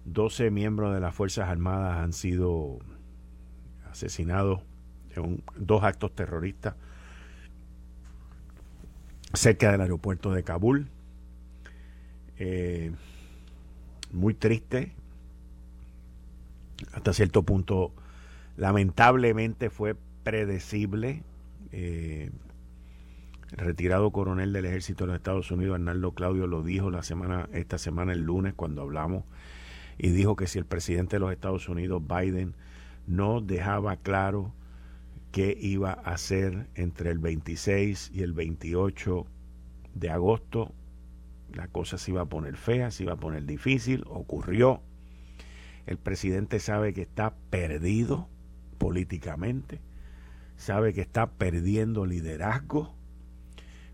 [0.05, 2.79] 12 miembros de las Fuerzas Armadas han sido
[3.91, 4.63] asesinados
[5.15, 6.75] en dos actos terroristas
[9.35, 10.89] cerca del aeropuerto de Kabul.
[12.39, 12.93] Eh,
[14.11, 14.93] muy triste.
[16.93, 17.93] Hasta cierto punto,
[18.57, 21.23] lamentablemente fue predecible.
[21.73, 22.31] Eh,
[23.51, 27.79] retirado coronel del ejército de los Estados Unidos, Arnaldo Claudio, lo dijo la semana, esta
[27.79, 29.25] semana, el lunes, cuando hablamos,
[29.99, 32.55] y dijo que si el presidente de los Estados Unidos, Biden,
[33.07, 34.55] no dejaba claro
[35.33, 39.27] qué iba a hacer entre el 26 y el 28
[39.95, 40.73] de agosto,
[41.53, 44.83] la cosa se iba a poner fea, se iba a poner difícil, ocurrió.
[45.87, 48.29] El presidente sabe que está perdido
[48.79, 49.81] políticamente,
[50.63, 52.95] sabe que está perdiendo liderazgo.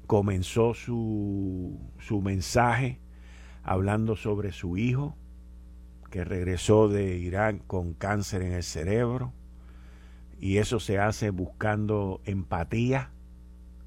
[0.06, 3.00] Comenzó su, su mensaje
[3.62, 5.16] hablando sobre su hijo,
[6.10, 9.32] que regresó de Irán con cáncer en el cerebro,
[10.38, 13.12] y eso se hace buscando empatía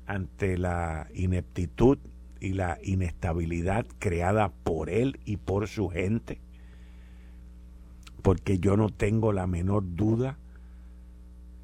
[0.08, 2.00] ante la ineptitud
[2.40, 6.42] y la inestabilidad creada por él y por su gente,
[8.24, 10.40] porque yo no tengo la menor duda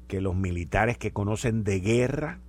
[0.08, 2.40] que los militares que conocen de guerra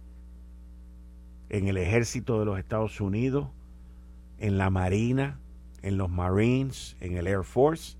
[1.50, 3.50] en el ejército de los Estados Unidos,
[4.39, 5.39] en la Marina,
[5.82, 7.98] en los Marines, en el Air Force.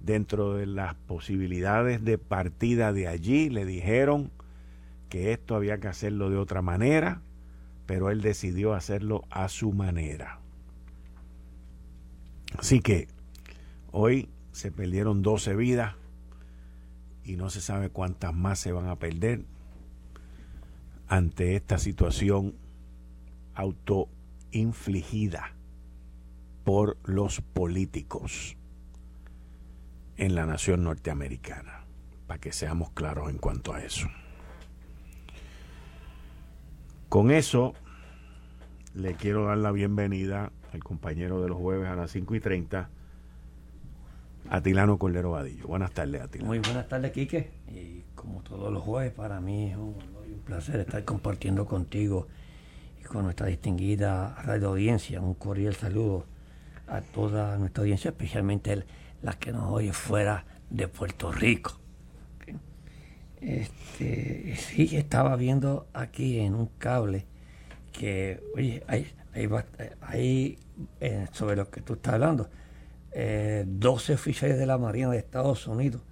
[0.00, 4.30] Dentro de las posibilidades de partida de allí, le dijeron
[5.08, 7.22] que esto había que hacerlo de otra manera,
[7.86, 10.40] pero él decidió hacerlo a su manera.
[12.58, 13.08] Así que
[13.92, 15.94] hoy se perdieron 12 vidas
[17.24, 19.44] y no se sabe cuántas más se van a perder
[21.08, 22.54] ante esta situación
[23.54, 25.52] autoinfligida
[26.64, 28.56] por los políticos
[30.16, 31.80] en la nación norteamericana.
[32.26, 34.08] para que seamos claros en cuanto a eso.
[37.10, 37.74] Con eso,
[38.94, 42.88] le quiero dar la bienvenida al compañero de los jueves a las 5 y 30,
[44.50, 45.66] Atilano Cordero Vadillo.
[45.66, 46.48] Buenas tardes, Atilano.
[46.48, 47.50] Muy buenas tardes, Quique.
[47.68, 49.96] Y como todos los jueves, para mí es un,
[50.44, 52.26] placer estar compartiendo contigo
[53.00, 55.20] y con nuestra distinguida radio audiencia.
[55.20, 56.26] Un cordial saludo
[56.88, 58.84] a toda nuestra audiencia, especialmente
[59.22, 61.78] las que nos oye fuera de Puerto Rico.
[63.40, 67.26] Este, sí, estaba viendo aquí en un cable
[67.92, 69.12] que, oye, hay,
[70.00, 70.58] hay,
[71.00, 72.48] eh, sobre lo que tú estás hablando,
[73.14, 76.02] 12 eh, oficiales de la Marina de Estados Unidos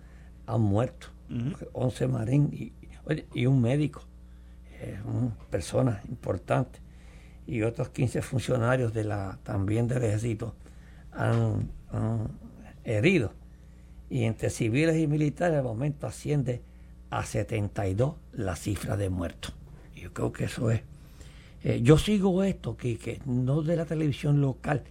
[0.46, 1.08] han muerto,
[1.72, 2.72] 11 marines y,
[3.34, 4.02] y, un médico,
[4.80, 4.98] eh,
[5.50, 6.82] personas importantes,
[7.46, 10.54] y otros 15 funcionarios de la también del ejército
[11.12, 12.28] han, han
[12.84, 13.32] herido.
[14.08, 16.62] Y entre civiles y militares al momento asciende
[17.10, 19.54] a 72 la cifra de muertos.
[19.94, 20.82] Yo creo que eso es.
[21.62, 24.84] Eh, yo sigo esto, que, no de la televisión local,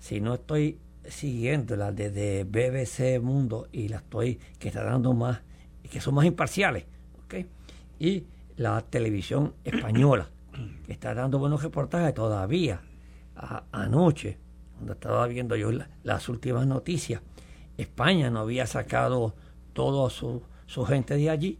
[0.00, 5.40] sino estoy siguiéndola desde BBC Mundo y la estoy, que está dando más,
[5.90, 6.84] que son más imparciales,
[7.24, 7.46] ¿ok?
[7.98, 8.24] Y
[8.56, 10.30] la televisión española,
[10.86, 12.80] que está dando buenos reportajes todavía.
[13.72, 14.38] anoche,
[14.74, 15.70] cuando estaba viendo yo
[16.02, 17.22] las últimas noticias,
[17.76, 19.34] España no había sacado
[19.72, 21.58] todo su su gente de allí.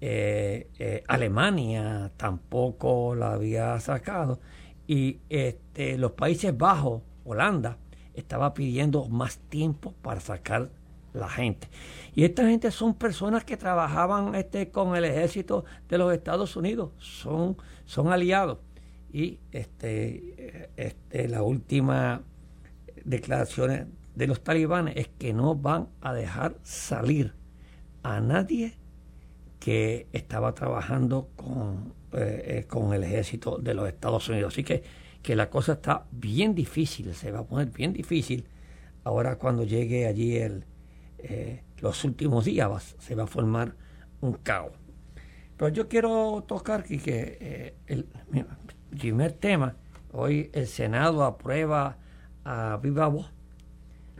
[0.00, 4.40] Eh, eh, Alemania tampoco la había sacado.
[4.86, 7.78] Y este, los Países Bajos, Holanda,
[8.14, 10.70] estaba pidiendo más tiempo para sacar
[11.12, 11.68] la gente.
[12.14, 16.90] Y esta gente son personas que trabajaban este, con el ejército de los Estados Unidos,
[16.98, 18.58] son, son aliados.
[19.12, 22.22] Y este, este, la última
[23.04, 27.34] declaración de los talibanes es que no van a dejar salir
[28.02, 28.74] a nadie
[29.60, 34.54] que estaba trabajando con, eh, eh, con el ejército de los Estados Unidos.
[34.54, 34.82] Así que,
[35.22, 38.46] que la cosa está bien difícil, se va a poner bien difícil.
[39.04, 40.64] Ahora cuando llegue allí el,
[41.18, 43.74] eh, los últimos días se va a formar
[44.20, 44.72] un caos.
[45.56, 48.06] Pero yo quiero tocar que, el
[48.90, 49.76] primer tema,
[50.12, 51.98] hoy el Senado aprueba
[52.44, 53.30] a viva voz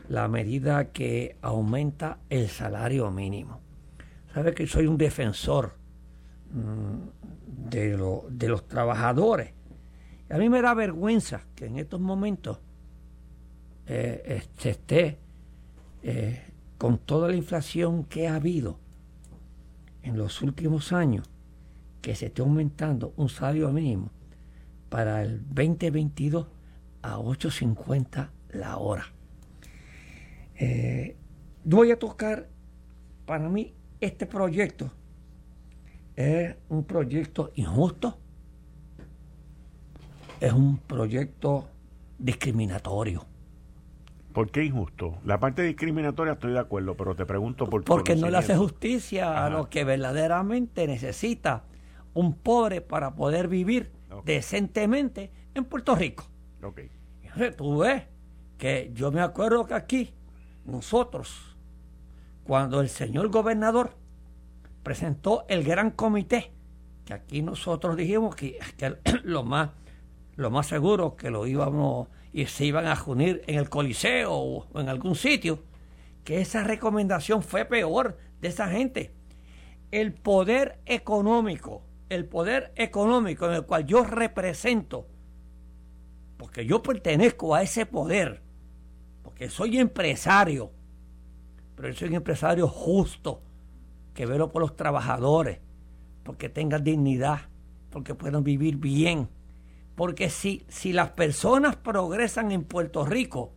[0.07, 3.63] la medida que aumenta el salario mínimo
[4.33, 5.73] sabe que soy un defensor
[6.51, 9.53] mm, de, de los trabajadores.
[10.33, 12.57] A mí me da vergüenza que en estos momentos
[13.85, 15.19] eh, se esté
[16.01, 16.41] eh,
[16.79, 18.79] con toda la inflación que ha habido
[20.01, 21.29] en los últimos años,
[22.01, 24.09] que se esté aumentando un salario mínimo
[24.89, 26.47] para el 2022
[27.03, 29.05] a 8.50 la hora.
[30.55, 31.15] Eh,
[31.63, 32.49] voy a tocar
[33.27, 34.91] para mí este proyecto
[36.15, 38.17] es un proyecto injusto,
[40.43, 41.69] es un proyecto
[42.19, 43.25] discriminatorio.
[44.33, 45.19] ¿Por qué injusto?
[45.23, 47.87] La parte discriminatoria estoy de acuerdo, pero te pregunto por qué.
[47.87, 51.63] Porque no le hace justicia a lo que verdaderamente necesita
[52.13, 53.93] un pobre para poder vivir
[54.25, 56.25] decentemente en Puerto Rico.
[56.61, 56.89] Okay.
[57.55, 58.03] tú ves
[58.57, 60.13] que yo me acuerdo que aquí
[60.65, 61.55] nosotros
[62.43, 63.91] cuando el señor gobernador
[64.83, 66.51] presentó el gran comité,
[67.05, 68.59] que aquí nosotros dijimos que,
[69.23, 69.69] lo más
[70.35, 74.79] lo más seguro que lo íbamos y se iban a unir en el Coliseo o
[74.79, 75.63] en algún sitio,
[76.23, 79.13] que esa recomendación fue peor de esa gente.
[79.91, 85.07] El poder económico, el poder económico en el cual yo represento,
[86.37, 88.41] porque yo pertenezco a ese poder,
[89.21, 90.71] porque soy empresario,
[91.75, 93.41] pero yo soy un empresario justo,
[94.13, 95.59] que velo por los trabajadores,
[96.23, 97.49] porque tengan dignidad,
[97.89, 99.29] porque puedan vivir bien.
[99.95, 103.53] Porque si, si las personas progresan en Puerto Rico,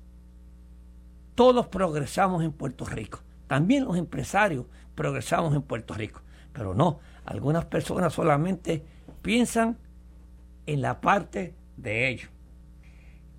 [1.35, 3.21] todos progresamos en Puerto Rico.
[3.47, 6.23] También los empresarios progresamos en Puerto Rico.
[6.53, 8.85] Pero no, algunas personas solamente
[9.23, 9.79] piensan
[10.67, 12.31] en la parte de ellos.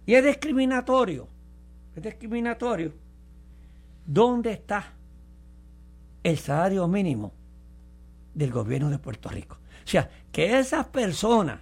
[0.05, 1.27] Y es discriminatorio.
[1.95, 2.93] Es discriminatorio
[4.07, 4.93] ¿Dónde está
[6.23, 7.33] el salario mínimo
[8.33, 9.57] del gobierno de Puerto Rico?
[9.83, 11.59] O sea, que esas personas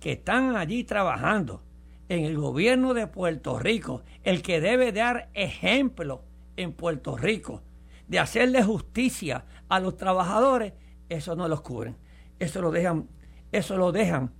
[0.00, 1.62] que están allí trabajando
[2.08, 6.24] en el gobierno de Puerto Rico, el que debe dar ejemplo
[6.56, 7.62] en Puerto Rico
[8.08, 10.72] de hacerle justicia a los trabajadores,
[11.08, 11.96] eso no los cubren.
[12.40, 13.08] Eso lo dejan,
[13.52, 14.32] eso lo dejan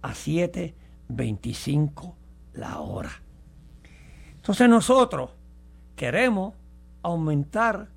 [0.00, 2.14] a 7.25
[2.54, 3.10] la hora.
[4.36, 5.32] Entonces nosotros
[5.96, 6.54] queremos
[7.02, 7.88] aumentar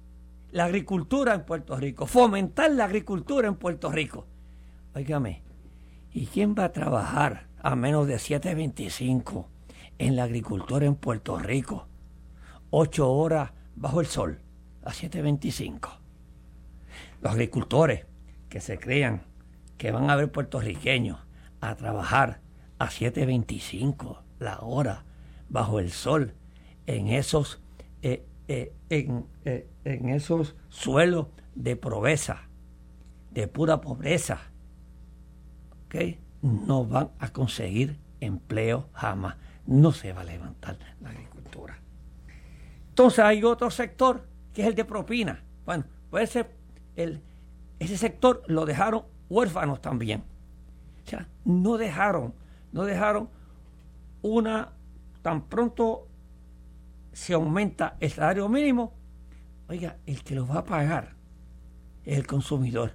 [0.51, 4.25] la agricultura en Puerto Rico, fomentar la agricultura en Puerto Rico.
[4.93, 5.42] Óigame,
[6.13, 9.47] ¿y quién va a trabajar a menos de 7.25
[9.97, 11.87] en la agricultura en Puerto Rico?
[12.69, 14.39] Ocho horas bajo el sol,
[14.83, 15.89] a 7.25.
[17.21, 18.05] Los agricultores
[18.49, 19.23] que se crean
[19.77, 21.19] que van a ver puertorriqueños
[21.59, 22.41] a trabajar
[22.77, 25.05] a 7.25 la hora
[25.49, 26.35] bajo el sol
[26.85, 27.61] en esos,
[28.01, 32.49] eh, eh, eh, en esos suelos de pobreza,
[33.31, 34.52] de pura pobreza,
[36.41, 39.35] no van a conseguir empleo jamás.
[39.65, 41.79] No se va a levantar la agricultura.
[42.89, 45.43] Entonces hay otro sector que es el de propina.
[45.65, 46.55] Bueno, puede ser
[46.95, 47.21] el,
[47.79, 50.23] ese sector lo dejaron huérfanos también.
[51.05, 52.33] O sea, no dejaron,
[52.71, 53.29] no dejaron
[54.21, 54.69] una,
[55.21, 56.07] tan pronto
[57.11, 58.93] se aumenta el salario mínimo,
[59.67, 61.15] oiga, el que lo va a pagar
[62.05, 62.93] es el consumidor.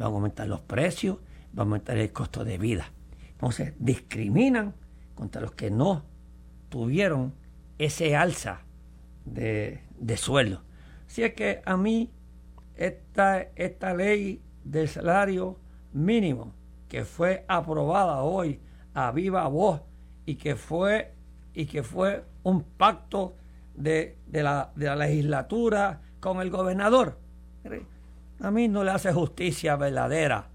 [0.00, 1.18] Va a aumentar los precios,
[1.56, 2.92] va a aumentar el costo de vida.
[3.32, 4.74] Entonces, discriminan
[5.14, 6.04] contra los que no
[6.68, 7.34] tuvieron
[7.78, 8.62] ese alza
[9.24, 10.62] de, de sueldo.
[11.06, 12.10] Así es que a mí
[12.76, 15.58] esta, esta ley del salario
[15.92, 16.52] mínimo
[16.88, 18.60] que fue aprobada hoy
[18.94, 19.82] a viva voz
[20.26, 21.12] y que fue
[21.54, 23.34] y que fue un pacto
[23.74, 27.18] de, la, de la legislatura con el gobernador.
[28.40, 30.48] A mí no le hace justicia verdadera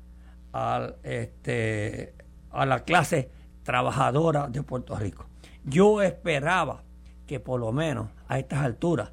[1.03, 2.13] este,
[2.51, 3.29] a la clase
[3.63, 5.25] trabajadora de Puerto Rico.
[5.63, 6.83] Yo esperaba
[7.25, 9.11] que por lo menos a estas alturas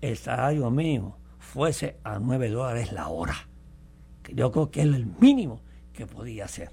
[0.00, 3.34] el salario mínimo fuese a 9 dólares la hora.
[4.32, 5.60] Yo creo que es el mínimo
[5.92, 6.70] que podía ser.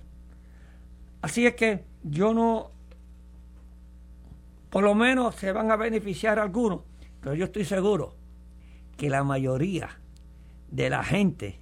[1.21, 2.71] Así es que yo no,
[4.69, 6.81] por lo menos se van a beneficiar algunos,
[7.19, 8.15] pero yo estoy seguro
[8.97, 9.99] que la mayoría
[10.69, 11.59] de la gente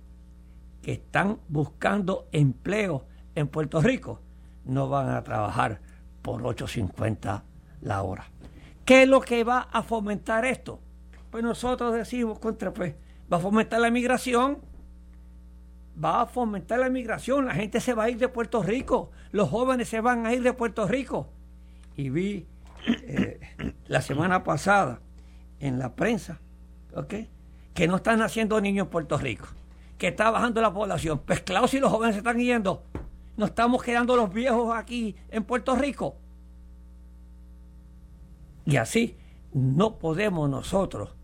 [0.88, 3.04] que están buscando empleo
[3.36, 4.22] en Puerto Rico
[4.64, 5.82] no van a trabajar
[6.22, 7.44] por 8.50
[7.82, 8.32] la hora.
[8.86, 10.80] ¿Qué es lo que va a fomentar esto?
[11.30, 12.96] Pues nosotros decimos contra pues
[13.30, 14.60] va a fomentar la migración
[16.02, 19.50] va a fomentar la migración, la gente se va a ir de Puerto Rico, los
[19.50, 21.34] jóvenes se van a ir de Puerto Rico.
[21.98, 22.48] Y vi
[22.88, 23.42] eh,
[23.88, 25.02] la semana pasada
[25.60, 26.40] en la prensa,
[27.74, 29.48] Que no están naciendo niños en Puerto Rico,
[29.98, 31.22] que está bajando la población.
[31.26, 32.84] Pues claro, si los jóvenes se están yendo,
[33.36, 36.16] nos estamos quedando los viejos aquí en Puerto Rico.
[38.66, 39.18] Y así
[39.54, 41.16] no podemos nosotros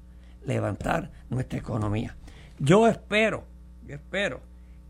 [0.46, 2.16] levantar nuestra economía.
[2.60, 3.46] Yo espero,
[3.86, 4.42] yo espero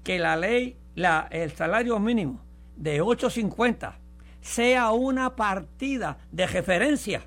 [0.04, 2.42] que la ley, la, el salario mínimo
[2.76, 3.96] de 8.50
[4.42, 7.24] sea una partida de referencia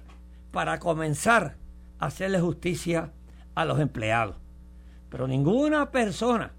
[0.52, 1.56] para comenzar
[1.98, 3.12] a hacerle justicia
[3.54, 4.36] a los empleados.
[5.16, 6.52] Pero ninguna persona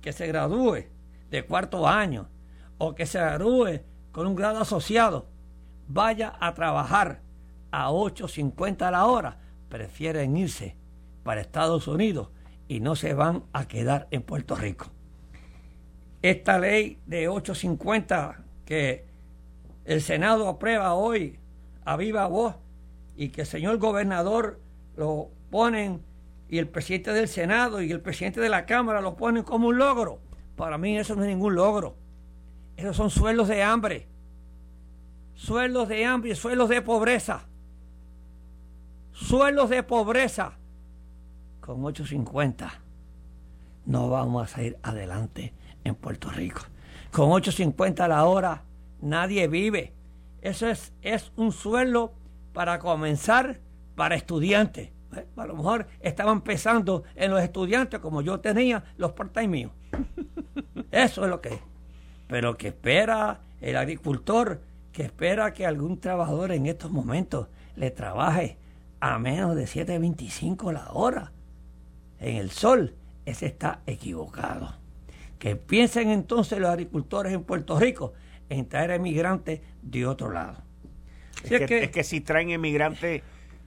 [0.00, 0.86] que se gradúe
[1.30, 2.30] de cuarto año
[2.78, 5.26] o que se gradúe con un grado asociado
[5.86, 7.20] vaya a trabajar
[7.70, 9.36] a 8.50 a la hora,
[9.68, 10.78] prefieren irse
[11.24, 12.30] para Estados Unidos
[12.68, 14.86] y no se van a quedar en Puerto Rico.
[16.22, 19.04] Esta ley de 850 que
[19.84, 21.38] el Senado aprueba hoy
[21.84, 22.56] a viva voz
[23.14, 24.58] y que el señor gobernador
[24.96, 26.08] lo ponen
[26.50, 29.78] y el presidente del Senado y el presidente de la Cámara lo ponen como un
[29.78, 30.18] logro.
[30.56, 31.96] Para mí eso no es ningún logro.
[32.76, 34.08] Esos son sueldos de hambre.
[35.34, 37.46] Sueldos de hambre y sueldos de pobreza.
[39.12, 40.58] Sueldos de pobreza.
[41.60, 42.80] Con 850
[43.86, 46.62] no vamos a ir adelante en Puerto Rico.
[47.12, 48.64] Con 8.50 a la hora
[49.00, 49.94] nadie vive.
[50.42, 52.12] Eso es, es un sueldo
[52.52, 53.60] para comenzar
[53.94, 54.90] para estudiantes.
[55.16, 55.26] ¿Eh?
[55.36, 59.72] A lo mejor estaban empezando en los estudiantes como yo tenía los part-time míos.
[60.90, 61.60] Eso es lo que es.
[62.26, 68.58] Pero que espera el agricultor, que espera que algún trabajador en estos momentos le trabaje
[69.00, 71.32] a menos de 7.25 la hora
[72.18, 74.74] en el sol, ese está equivocado.
[75.38, 78.12] Que piensen entonces los agricultores en Puerto Rico
[78.50, 80.58] en traer emigrantes de otro lado.
[81.48, 83.22] Es que, si traen emigrantes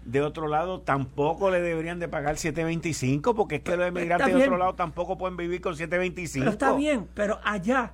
[0.06, 4.44] de otro lado, tampoco le deberían de pagar 7.25, porque es que los emigrantes de
[4.44, 6.40] otro lado tampoco pueden vivir con 7.25.
[6.40, 7.94] Pero está bien, pero allá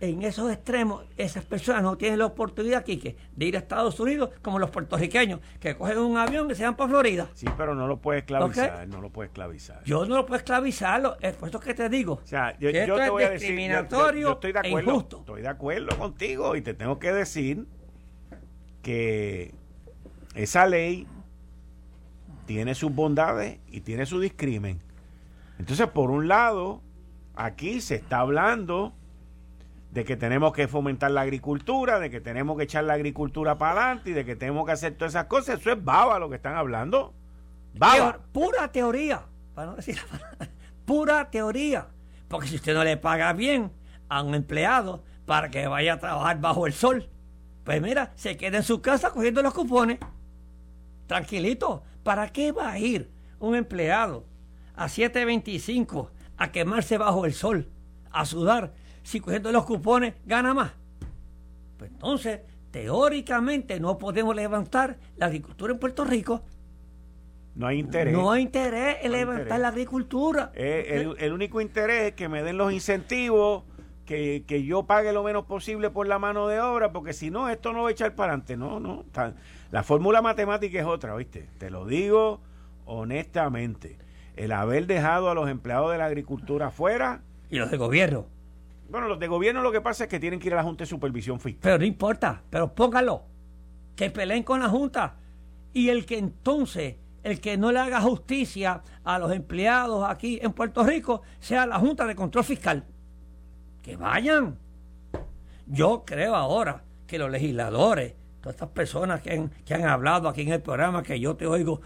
[0.00, 4.30] en esos extremos, esas personas no tienen la oportunidad, Quique, de ir a Estados Unidos
[4.42, 7.28] como los puertorriqueños, que cogen un avión y se van para Florida.
[7.34, 9.82] Sí, pero no lo puedes esclavizar, no lo puedes esclavizar.
[9.84, 12.20] Yo no lo puedo esclavizarlo, es por eso que te digo.
[12.22, 15.98] O sea, yo, te voy a decir, yo, estoy de e acuerdo, estoy de acuerdo
[15.98, 17.66] contigo y te tengo que decir
[18.82, 19.52] que
[20.34, 21.08] esa ley
[22.48, 24.80] tiene sus bondades y tiene su discrimen.
[25.58, 26.80] Entonces, por un lado,
[27.36, 28.94] aquí se está hablando
[29.90, 33.82] de que tenemos que fomentar la agricultura, de que tenemos que echar la agricultura para
[33.82, 35.60] adelante y de que tenemos que hacer todas esas cosas.
[35.60, 37.12] Eso es baba lo que están hablando.
[37.74, 38.18] Baba.
[38.32, 39.98] pura teoría, para no decir
[40.86, 41.88] pura teoría.
[42.28, 43.70] Porque si usted no le paga bien
[44.08, 47.10] a un empleado para que vaya a trabajar bajo el sol,
[47.64, 49.98] pues mira, se queda en su casa cogiendo los cupones.
[51.06, 51.82] Tranquilito.
[52.08, 54.24] ¿Para qué va a ir un empleado
[54.74, 57.68] a 7.25 a quemarse bajo el sol,
[58.10, 60.72] a sudar, si cogiendo los cupones gana más?
[61.76, 62.40] Pues entonces,
[62.70, 66.40] teóricamente no podemos levantar la agricultura en Puerto Rico.
[67.54, 68.14] No hay interés.
[68.14, 70.50] No hay interés en levantar la agricultura.
[70.54, 73.64] Eh, el, único interés es que me den los incentivos,
[74.06, 77.50] que, que, yo pague lo menos posible por la mano de obra, porque si no,
[77.50, 78.56] esto no va a echar para adelante.
[78.56, 79.04] No, no.
[79.70, 81.48] La fórmula matemática es otra, ¿viste?
[81.58, 82.40] Te lo digo
[82.86, 83.98] honestamente.
[84.34, 87.22] El haber dejado a los empleados de la agricultura afuera.
[87.50, 88.26] ¿Y los de gobierno?
[88.88, 90.84] Bueno, los de gobierno lo que pasa es que tienen que ir a la Junta
[90.84, 91.60] de Supervisión Fiscal.
[91.62, 93.24] Pero no importa, pero póngalo.
[93.94, 95.16] Que peleen con la Junta.
[95.74, 100.52] Y el que entonces, el que no le haga justicia a los empleados aquí en
[100.52, 102.84] Puerto Rico, sea la Junta de Control Fiscal.
[103.82, 104.58] Que vayan.
[105.66, 110.42] Yo creo ahora que los legisladores todas estas personas que han, que han hablado aquí
[110.42, 111.80] en el programa, que yo te oigo,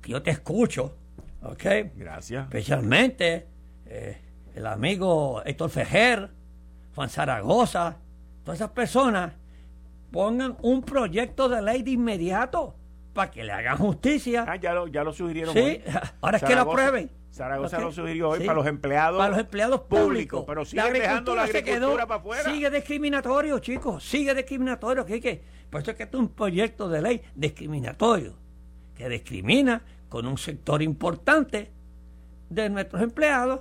[0.00, 0.96] que yo te escucho,
[1.42, 1.64] ¿ok?
[1.94, 2.44] Gracias.
[2.44, 3.46] Especialmente
[3.86, 4.20] eh,
[4.54, 6.30] el amigo Héctor Fejer,
[6.94, 7.96] Juan Zaragoza,
[8.44, 9.34] todas esas personas
[10.10, 12.76] pongan un proyecto de ley de inmediato
[13.12, 14.44] para que le hagan justicia.
[14.46, 15.54] Ah, ya lo, ya lo sugirieron.
[15.54, 15.80] Sí,
[16.20, 17.10] ahora es que lo aprueben.
[17.32, 21.44] Zaragoza lo sugirió hoy para los empleados para los empleados públicos, pero sigue dejando la
[21.44, 22.44] agricultura para afuera.
[22.44, 25.06] Sigue discriminatorio chicos sigue discriminatorio.
[25.06, 28.34] Que, que por eso es que este es un proyecto de ley discriminatorio
[28.94, 31.72] que discrimina con un sector importante
[32.50, 33.60] de nuestros empleados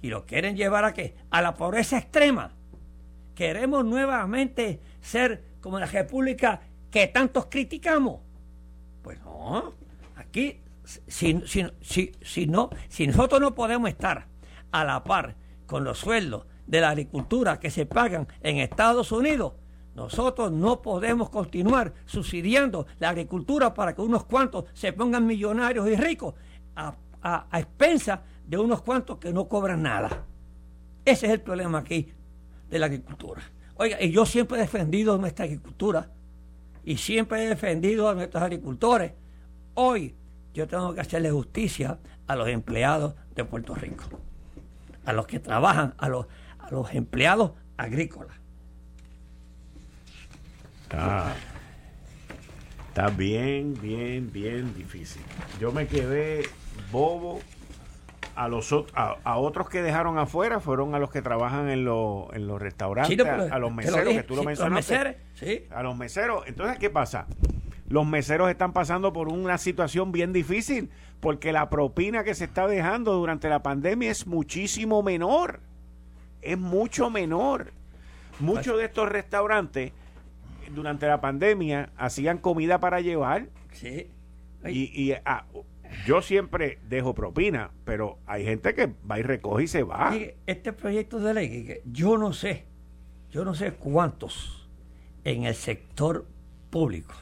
[0.00, 2.52] y lo quieren llevar a qué a la pobreza extrema.
[3.34, 8.20] Queremos nuevamente ser como la república que tantos criticamos.
[9.02, 9.74] Pues no
[10.16, 10.60] aquí
[11.06, 14.26] si, si, si, no, si nosotros no podemos estar
[14.70, 15.36] a la par
[15.66, 19.52] con los sueldos de la agricultura que se pagan en Estados Unidos,
[19.94, 25.96] nosotros no podemos continuar subsidiando la agricultura para que unos cuantos se pongan millonarios y
[25.96, 26.34] ricos
[26.76, 30.24] a, a, expensas de unos cuantos que no cobran nada.
[31.04, 32.12] Ese es el problema aquí
[32.70, 33.42] de la agricultura.
[33.74, 36.10] Oiga, y yo siempre he defendido nuestra agricultura
[36.84, 39.12] y siempre he defendido a nuestros agricultores.
[39.74, 40.14] Hoy
[40.58, 44.04] yo tengo que hacerle justicia a los empleados de Puerto Rico,
[45.04, 46.26] a los que trabajan, a los,
[46.58, 48.36] a los empleados agrícolas.
[50.82, 51.32] Está,
[52.88, 55.22] está bien, bien, bien difícil.
[55.60, 56.42] Yo me quedé
[56.90, 57.40] bobo.
[58.34, 62.62] A, los, a, otros que dejaron afuera fueron a los que trabajan en, en los
[62.62, 65.18] restaurantes, a, los meseros que tú lo mencionaste.
[65.72, 66.44] A los meseros.
[66.46, 67.26] Entonces, ¿qué pasa?
[67.88, 72.68] Los meseros están pasando por una situación bien difícil porque la propina que se está
[72.68, 75.60] dejando durante la pandemia es muchísimo menor.
[76.42, 77.72] Es mucho menor.
[78.40, 79.92] Muchos de estos restaurantes
[80.74, 83.48] durante la pandemia hacían comida para llevar.
[83.72, 84.06] Sí.
[84.66, 85.46] Y, ah,
[86.06, 90.14] yo siempre dejo propina, pero hay gente que va y recoge y se va.
[90.46, 92.66] Este proyecto de ley, yo no sé,
[93.30, 94.68] yo no sé cuántos
[95.24, 96.26] en el sector
[96.70, 97.14] público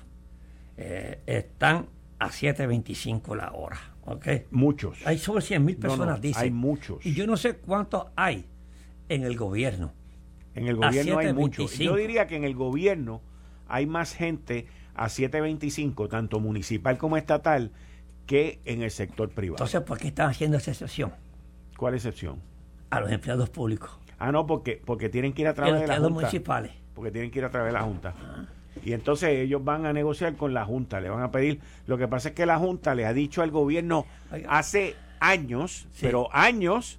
[0.77, 1.87] eh, están
[2.19, 3.79] a 7.25 la hora.
[4.05, 4.45] ¿okay?
[4.51, 4.99] Muchos.
[5.07, 6.43] Hay sobre 100 mil personas, dicen.
[6.43, 7.05] Hay muchos.
[7.05, 8.47] Y yo no sé cuántos hay
[9.09, 9.93] en el gobierno.
[10.55, 11.77] En el gobierno hay muchos.
[11.79, 13.21] Yo diría que en el gobierno
[13.69, 17.73] hay más gente a 7.25, tanto municipal como estatal,
[18.27, 19.57] que en el sector privado.
[19.57, 21.13] Entonces, ¿por qué están haciendo esa excepción?
[21.77, 22.41] ¿Cuál excepción?
[22.91, 23.91] A los empleados públicos.
[24.19, 26.09] Ah, no, porque, porque tienen que ir a través de la Junta.
[26.09, 26.73] municipales.
[26.95, 28.15] Porque tienen que ir a través de la Junta.
[28.19, 28.47] Ah.
[28.85, 31.61] Y entonces ellos van a negociar con la Junta, le van a pedir.
[31.87, 34.07] Lo que pasa es que la Junta le ha dicho al gobierno
[34.49, 36.99] hace años, pero años,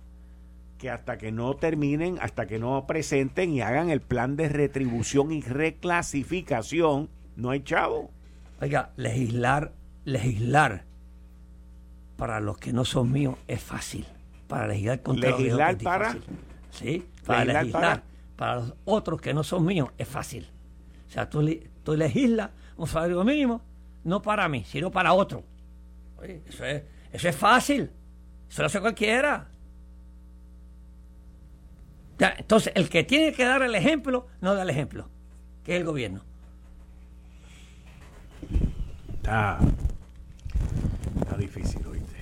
[0.78, 5.32] que hasta que no terminen, hasta que no presenten y hagan el plan de retribución
[5.32, 8.12] y reclasificación, no hay chavo.
[8.60, 9.72] Oiga, legislar,
[10.04, 10.86] legislar
[12.18, 14.06] para los que no son míos es fácil.
[14.48, 16.18] Para legislar contra legislar para
[16.72, 18.04] sí, para legislar,
[18.36, 20.48] para los otros que no son míos es fácil.
[21.08, 21.48] O sea, tú,
[21.84, 23.62] tú legislas un salario mínimo,
[24.04, 25.44] no para mí, sino para otro.
[26.22, 27.90] eso, es, eso es fácil.
[28.50, 29.50] Eso lo hace cualquiera.
[32.38, 35.10] entonces, el que tiene que dar el ejemplo, no da el ejemplo,
[35.64, 36.24] que es el gobierno.
[39.16, 39.60] Está,
[41.20, 42.16] está difícil, oíste.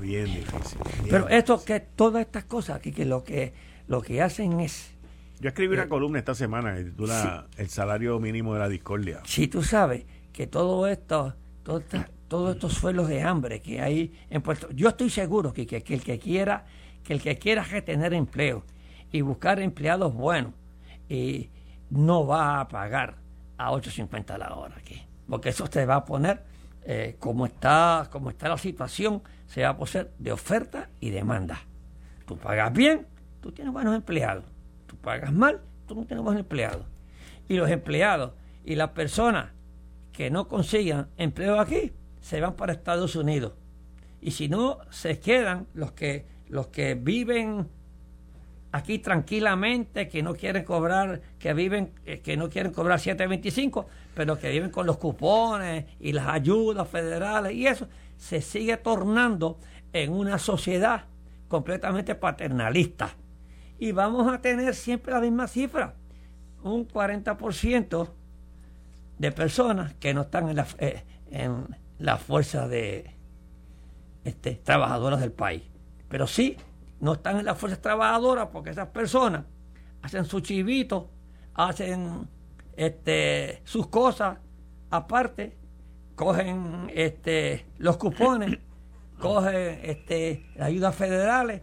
[0.00, 0.78] Bien difícil.
[1.10, 3.52] Pero esto que todas estas cosas aquí que lo que
[3.88, 4.97] lo que hacen es
[5.40, 9.20] yo escribí una eh, columna esta semana que titula El salario mínimo de la discordia.
[9.24, 14.68] Si tú sabes que todo esto, todos estos suelos de hambre que hay en Puerto
[14.72, 16.64] yo estoy seguro que, que, el que quiera,
[17.04, 18.64] que el que quiera retener empleo
[19.12, 20.52] y buscar empleados buenos,
[21.08, 21.50] y
[21.90, 23.16] no va a pagar
[23.56, 25.02] a 8.50 la hora aquí.
[25.28, 26.42] Porque eso te va a poner,
[26.82, 31.60] eh, como, está, como está la situación, se va a poner de oferta y demanda.
[32.26, 33.06] Tú pagas bien,
[33.40, 34.44] tú tienes buenos empleados.
[34.88, 36.84] Tú pagas mal, tú no tienes buenos empleados.
[37.48, 38.32] Y los empleados
[38.64, 39.52] y las personas
[40.12, 43.52] que no consigan empleo aquí se van para Estados Unidos.
[44.20, 47.68] Y si no, se quedan los que, los que viven
[48.72, 54.38] aquí tranquilamente, que no quieren cobrar, que viven, eh, que no quieren cobrar 7.25, pero
[54.38, 57.86] que viven con los cupones y las ayudas federales y eso,
[58.16, 59.58] se sigue tornando
[59.92, 61.04] en una sociedad
[61.48, 63.14] completamente paternalista.
[63.78, 65.94] Y vamos a tener siempre la misma cifra,
[66.62, 68.10] un 40%
[69.18, 73.16] de personas que no están en la, eh, en la fuerza de
[74.24, 75.62] este, trabajadoras del país.
[76.08, 76.56] Pero sí
[77.00, 79.44] no están en las fuerzas trabajadoras porque esas personas
[80.02, 81.10] hacen su chivito,
[81.54, 82.28] hacen
[82.76, 84.38] este, sus cosas
[84.90, 85.56] aparte,
[86.14, 88.58] cogen este, los cupones,
[89.18, 91.62] cogen este, las ayudas federales,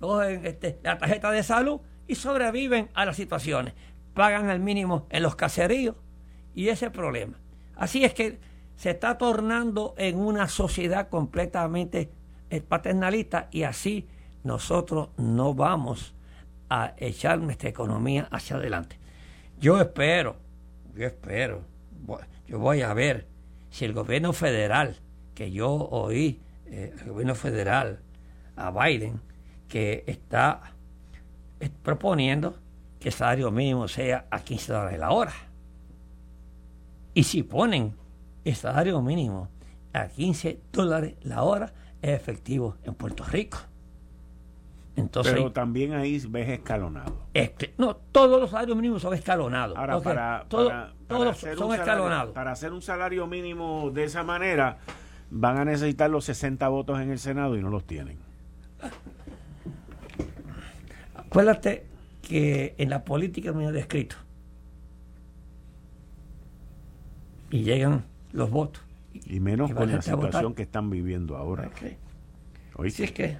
[0.00, 3.74] cogen este, la tarjeta de salud y sobreviven a las situaciones.
[4.14, 5.96] Pagan el mínimo en los caseríos
[6.54, 7.38] y ese problema.
[7.76, 8.38] Así es que
[8.76, 12.10] se está tornando en una sociedad completamente
[12.50, 14.06] eh, paternalista y así
[14.42, 16.14] nosotros no vamos
[16.68, 18.98] a echar nuestra economía hacia adelante.
[19.58, 20.36] Yo espero,
[20.94, 21.62] yo espero,
[22.46, 23.26] yo voy a ver
[23.70, 24.96] si el gobierno federal,
[25.34, 28.00] que yo oí, eh, el gobierno federal
[28.56, 29.20] a Biden,
[29.68, 30.74] que está
[31.82, 32.58] proponiendo
[33.00, 35.32] que el salario mínimo sea a 15 dólares la hora.
[37.14, 37.94] Y si ponen
[38.44, 39.48] el salario mínimo
[39.92, 43.58] a 15 dólares la hora, es efectivo en Puerto Rico.
[45.22, 47.26] Pero también ahí ves escalonado.
[47.34, 49.76] Este, no, todos los salarios mínimos son escalonados.
[49.76, 50.72] Ahora, para, todos
[51.56, 52.32] son escalonados.
[52.32, 54.78] para hacer un salario mínimo de esa manera,
[55.30, 58.18] van a necesitar los 60 votos en el Senado y no los tienen.
[61.34, 61.84] Acuérdate
[62.22, 64.14] que en la política me he descrito.
[67.50, 68.84] Y llegan los votos.
[69.26, 71.72] Y menos con la situación que están viviendo ahora.
[72.88, 73.36] Si es que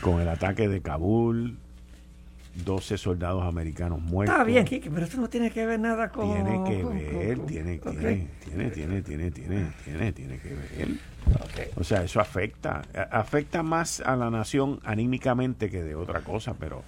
[0.00, 1.58] con el ataque de Kabul,
[2.54, 4.34] 12 soldados americanos muertos.
[4.34, 6.32] Está bien, Kike, pero esto no tiene que ver nada con...
[6.32, 9.30] Tiene que ver, tiene, tiene, tiene, tiene, tiene,
[9.84, 10.88] tiene, tiene, que ver.
[11.76, 16.82] O sea, eso afecta, afecta más a la nación anímicamente que de otra cosa, pero,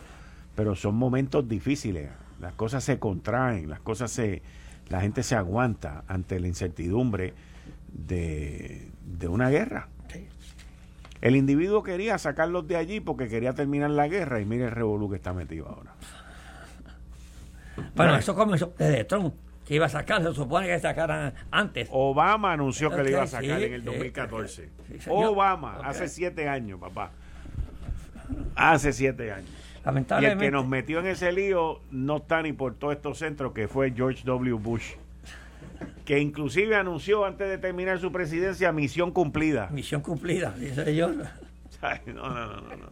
[0.54, 2.10] pero son momentos difíciles.
[2.40, 4.42] Las cosas se contraen, las cosas se,
[4.88, 7.34] la gente se aguanta ante la incertidumbre
[7.92, 9.88] de, de una guerra.
[11.22, 15.08] El individuo quería sacarlos de allí porque quería terminar la guerra y mire el revolú
[15.08, 15.94] que está metido ahora.
[17.94, 19.32] Bueno, eso comenzó desde Trump,
[19.64, 21.88] que iba a sacar, se supone que sacaran antes.
[21.92, 24.68] Obama anunció que le iba a sacar en el 2014.
[25.08, 27.12] Obama, hace siete años, papá.
[28.56, 29.50] Hace siete años.
[30.20, 33.52] Y el que nos metió en ese lío no está ni por todos estos centros,
[33.52, 34.54] que fue George W.
[34.54, 34.94] Bush
[36.04, 39.68] que inclusive anunció antes de terminar su presidencia misión cumplida.
[39.70, 41.08] Misión cumplida, dice yo.
[41.08, 41.24] no,
[42.14, 42.88] no, no, no.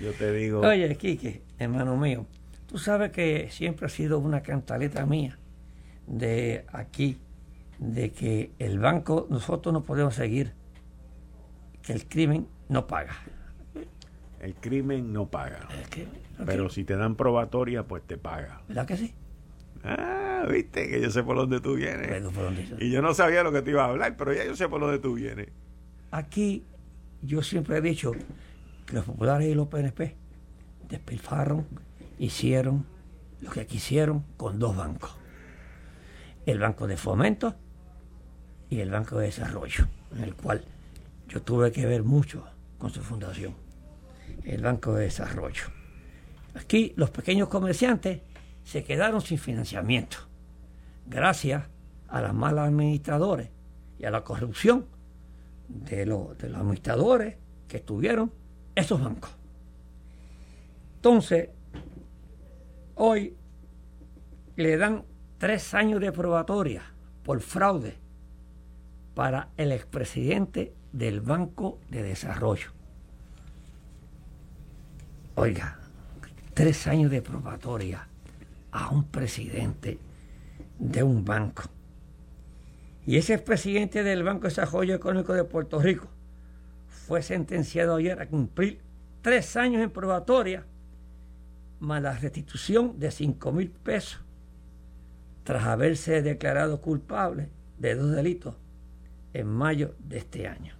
[0.00, 0.60] Yo te digo.
[0.60, 2.26] Oye, Quique, hermano mío,
[2.66, 5.38] tú sabes que siempre ha sido una cantaleta mía
[6.06, 7.18] de aquí,
[7.78, 10.52] de que el banco, nosotros no podemos seguir,
[11.82, 13.16] que el crimen no paga.
[14.40, 15.68] El crimen no paga.
[16.44, 18.60] Pero si te dan probatoria, pues te paga.
[18.68, 19.14] ¿Verdad que sí?
[19.84, 22.10] Ah, viste, que yo sé por dónde tú vienes.
[22.80, 24.80] y yo no sabía lo que te iba a hablar, pero ya yo sé por
[24.80, 25.48] dónde tú vienes.
[26.10, 26.64] Aquí
[27.22, 28.12] yo siempre he dicho
[28.86, 30.16] que los populares y los PNP
[30.88, 31.66] despilfarron,
[32.18, 32.86] hicieron
[33.40, 35.14] lo que quisieron con dos bancos.
[36.46, 37.54] El Banco de Fomento
[38.70, 40.64] y el Banco de Desarrollo, en el cual
[41.28, 42.46] yo tuve que ver mucho
[42.78, 43.54] con su fundación.
[44.44, 45.64] El Banco de Desarrollo.
[46.54, 48.20] Aquí los pequeños comerciantes
[48.64, 50.16] se quedaron sin financiamiento,
[51.06, 51.68] gracias
[52.08, 53.50] a los malos administradores
[53.98, 54.86] y a la corrupción
[55.68, 57.36] de, de los administradores
[57.68, 58.32] que estuvieron
[58.74, 59.30] esos bancos.
[60.96, 61.50] Entonces,
[62.94, 63.36] hoy
[64.56, 65.04] le dan
[65.38, 66.82] tres años de probatoria
[67.22, 67.98] por fraude
[69.14, 72.70] para el expresidente del Banco de Desarrollo.
[75.36, 75.78] Oiga,
[76.54, 78.08] tres años de probatoria
[78.74, 79.98] a un presidente
[80.78, 81.62] de un banco.
[83.06, 86.08] Y ese presidente del Banco de Desarrollo Económico de Puerto Rico
[86.88, 88.80] fue sentenciado ayer a cumplir
[89.22, 90.66] tres años en probatoria
[91.78, 94.20] más la restitución de 5 mil pesos
[95.44, 98.56] tras haberse declarado culpable de dos delitos
[99.34, 100.74] en mayo de este año.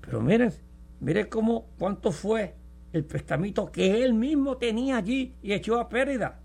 [0.00, 0.52] Pero miren,
[1.00, 2.54] miren cómo, cuánto fue
[2.92, 6.40] el prestamito que él mismo tenía allí y echó a pérdida.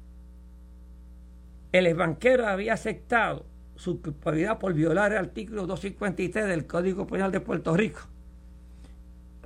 [1.74, 7.40] El banquero había aceptado su culpabilidad por violar el artículo 253 del Código Penal de
[7.40, 8.02] Puerto Rico.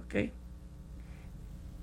[0.03, 0.31] ¿Ok?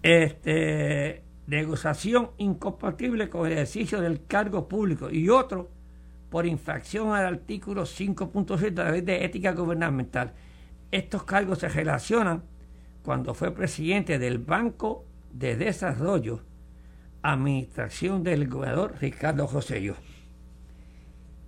[0.02, 5.70] Este, negociación incompatible con el ejercicio del cargo público y otro
[6.28, 10.34] por infracción al artículo 5.7 de la Ley de Ética Gubernamental.
[10.90, 12.42] Estos cargos se relacionan
[13.02, 16.42] cuando fue presidente del Banco de Desarrollo,
[17.22, 19.96] administración del gobernador Ricardo Rosselló.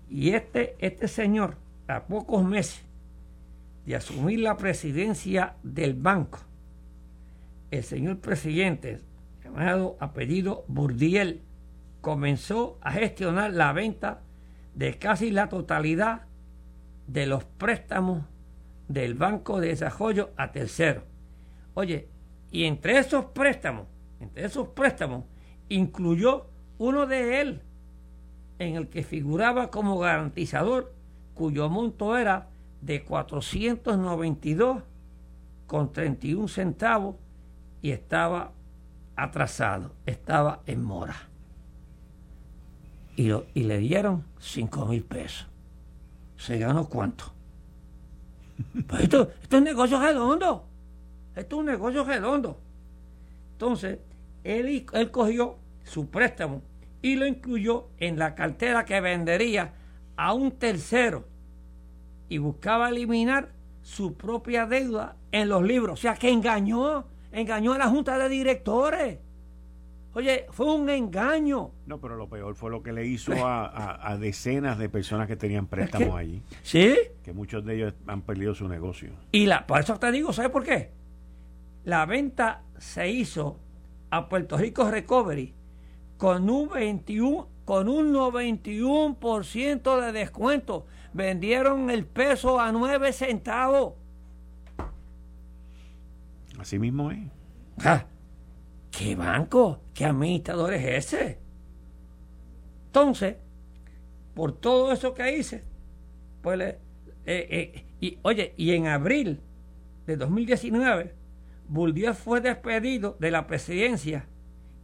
[0.09, 1.57] Y este, este señor,
[1.89, 2.83] a pocos meses
[3.85, 6.39] de asumir la presidencia del banco,
[7.71, 9.01] el señor presidente,
[9.43, 11.43] llamado apellido Burdiel,
[12.01, 14.23] comenzó a gestionar la venta
[14.75, 16.23] de casi la totalidad
[17.07, 18.25] de los préstamos
[18.89, 21.05] del Banco de Desarrollo a terceros.
[21.75, 22.09] Oye,
[22.51, 23.87] y entre esos préstamos,
[24.21, 25.25] entre esos préstamos,
[25.69, 26.49] incluyó
[26.79, 27.63] uno de él,
[28.59, 30.93] en el que figuraba como garantizador,
[31.35, 32.49] cuyo monto era
[32.81, 34.83] de 492
[35.67, 37.17] con 31 centavos
[37.83, 38.53] y estaba
[39.17, 41.17] atrasado, estaba en mora
[43.17, 45.47] y, le dieron 5 mil pesos.
[46.37, 47.33] ¿Se ganó cuánto?
[48.87, 50.67] Pues esto, esto es un negocio redondo.
[51.35, 52.59] Esto es un negocio redondo.
[53.53, 53.99] Entonces,
[54.45, 56.63] él, él cogió su préstamo
[57.03, 59.75] y lo incluyó en la cartera que vendería
[60.17, 61.27] a un tercero
[62.29, 63.51] y buscaba eliminar
[63.83, 65.99] su propia deuda en los libros.
[65.99, 69.19] O sea, que engañó, engañó a la junta de directores.
[70.13, 71.73] Oye, fue un engaño.
[71.87, 75.67] No, pero lo peor fue lo que le hizo a, decenas de personas que tenían
[75.67, 76.43] préstamos allí.
[76.63, 76.97] Sí.
[77.23, 79.11] Que muchos de ellos han perdido su negocio.
[79.31, 80.91] Y la, por eso te digo, ¿sabes por qué?
[81.85, 83.59] La venta se hizo
[84.11, 85.55] a Puerto Rico Recovery
[86.17, 90.87] con un 21, con un 91% de descuento.
[91.13, 93.95] Vendieron el peso a 9 centavos.
[96.59, 97.19] Así mismo es.
[97.85, 98.07] Ah,
[98.91, 99.81] ¿Qué banco?
[99.93, 101.39] ¿Qué administrador es ese?
[102.87, 103.37] Entonces,
[104.35, 105.65] por todo eso que hice,
[106.41, 106.79] pues, eh,
[107.27, 109.41] eh, y oye, y en abril
[110.07, 111.15] de 2019,
[111.69, 114.27] Buldier fue despedido de la presidencia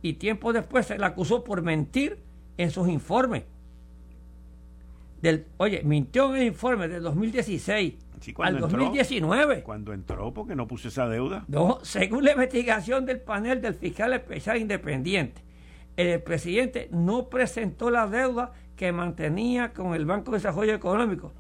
[0.03, 2.19] y tiempo después se le acusó por mentir
[2.59, 3.45] en sus informes.
[5.21, 7.95] Del, oye, mintió en el informe del 2016
[8.39, 9.63] al 2019.
[9.63, 11.45] cuando entró, porque no puso esa deuda.
[11.49, 15.43] No, según la investigación del panel del fiscal especial independiente,
[15.97, 21.33] el presidente no presentó la deuda que mantenía con el Banco de Desarrollo Económico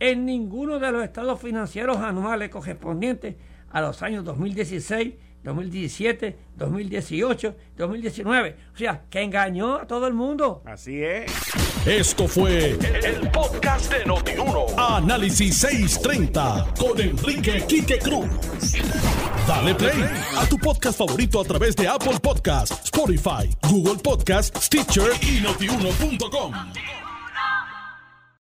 [0.00, 3.36] en ninguno de los estados financieros anuales correspondientes
[3.70, 8.56] a los años 2016, 2017, 2018, 2019.
[8.74, 10.62] O sea, que engañó a todo el mundo.
[10.66, 11.32] Así es.
[11.86, 14.66] Esto fue el, podcast de Notiuno.
[14.76, 18.28] Análisis 630 con Enrique Quique Cruz.
[19.46, 20.04] Dale play
[20.36, 26.52] a tu podcast favorito a través de Apple Podcasts, Spotify, Google Podcasts, Stitcher y notiuno.com.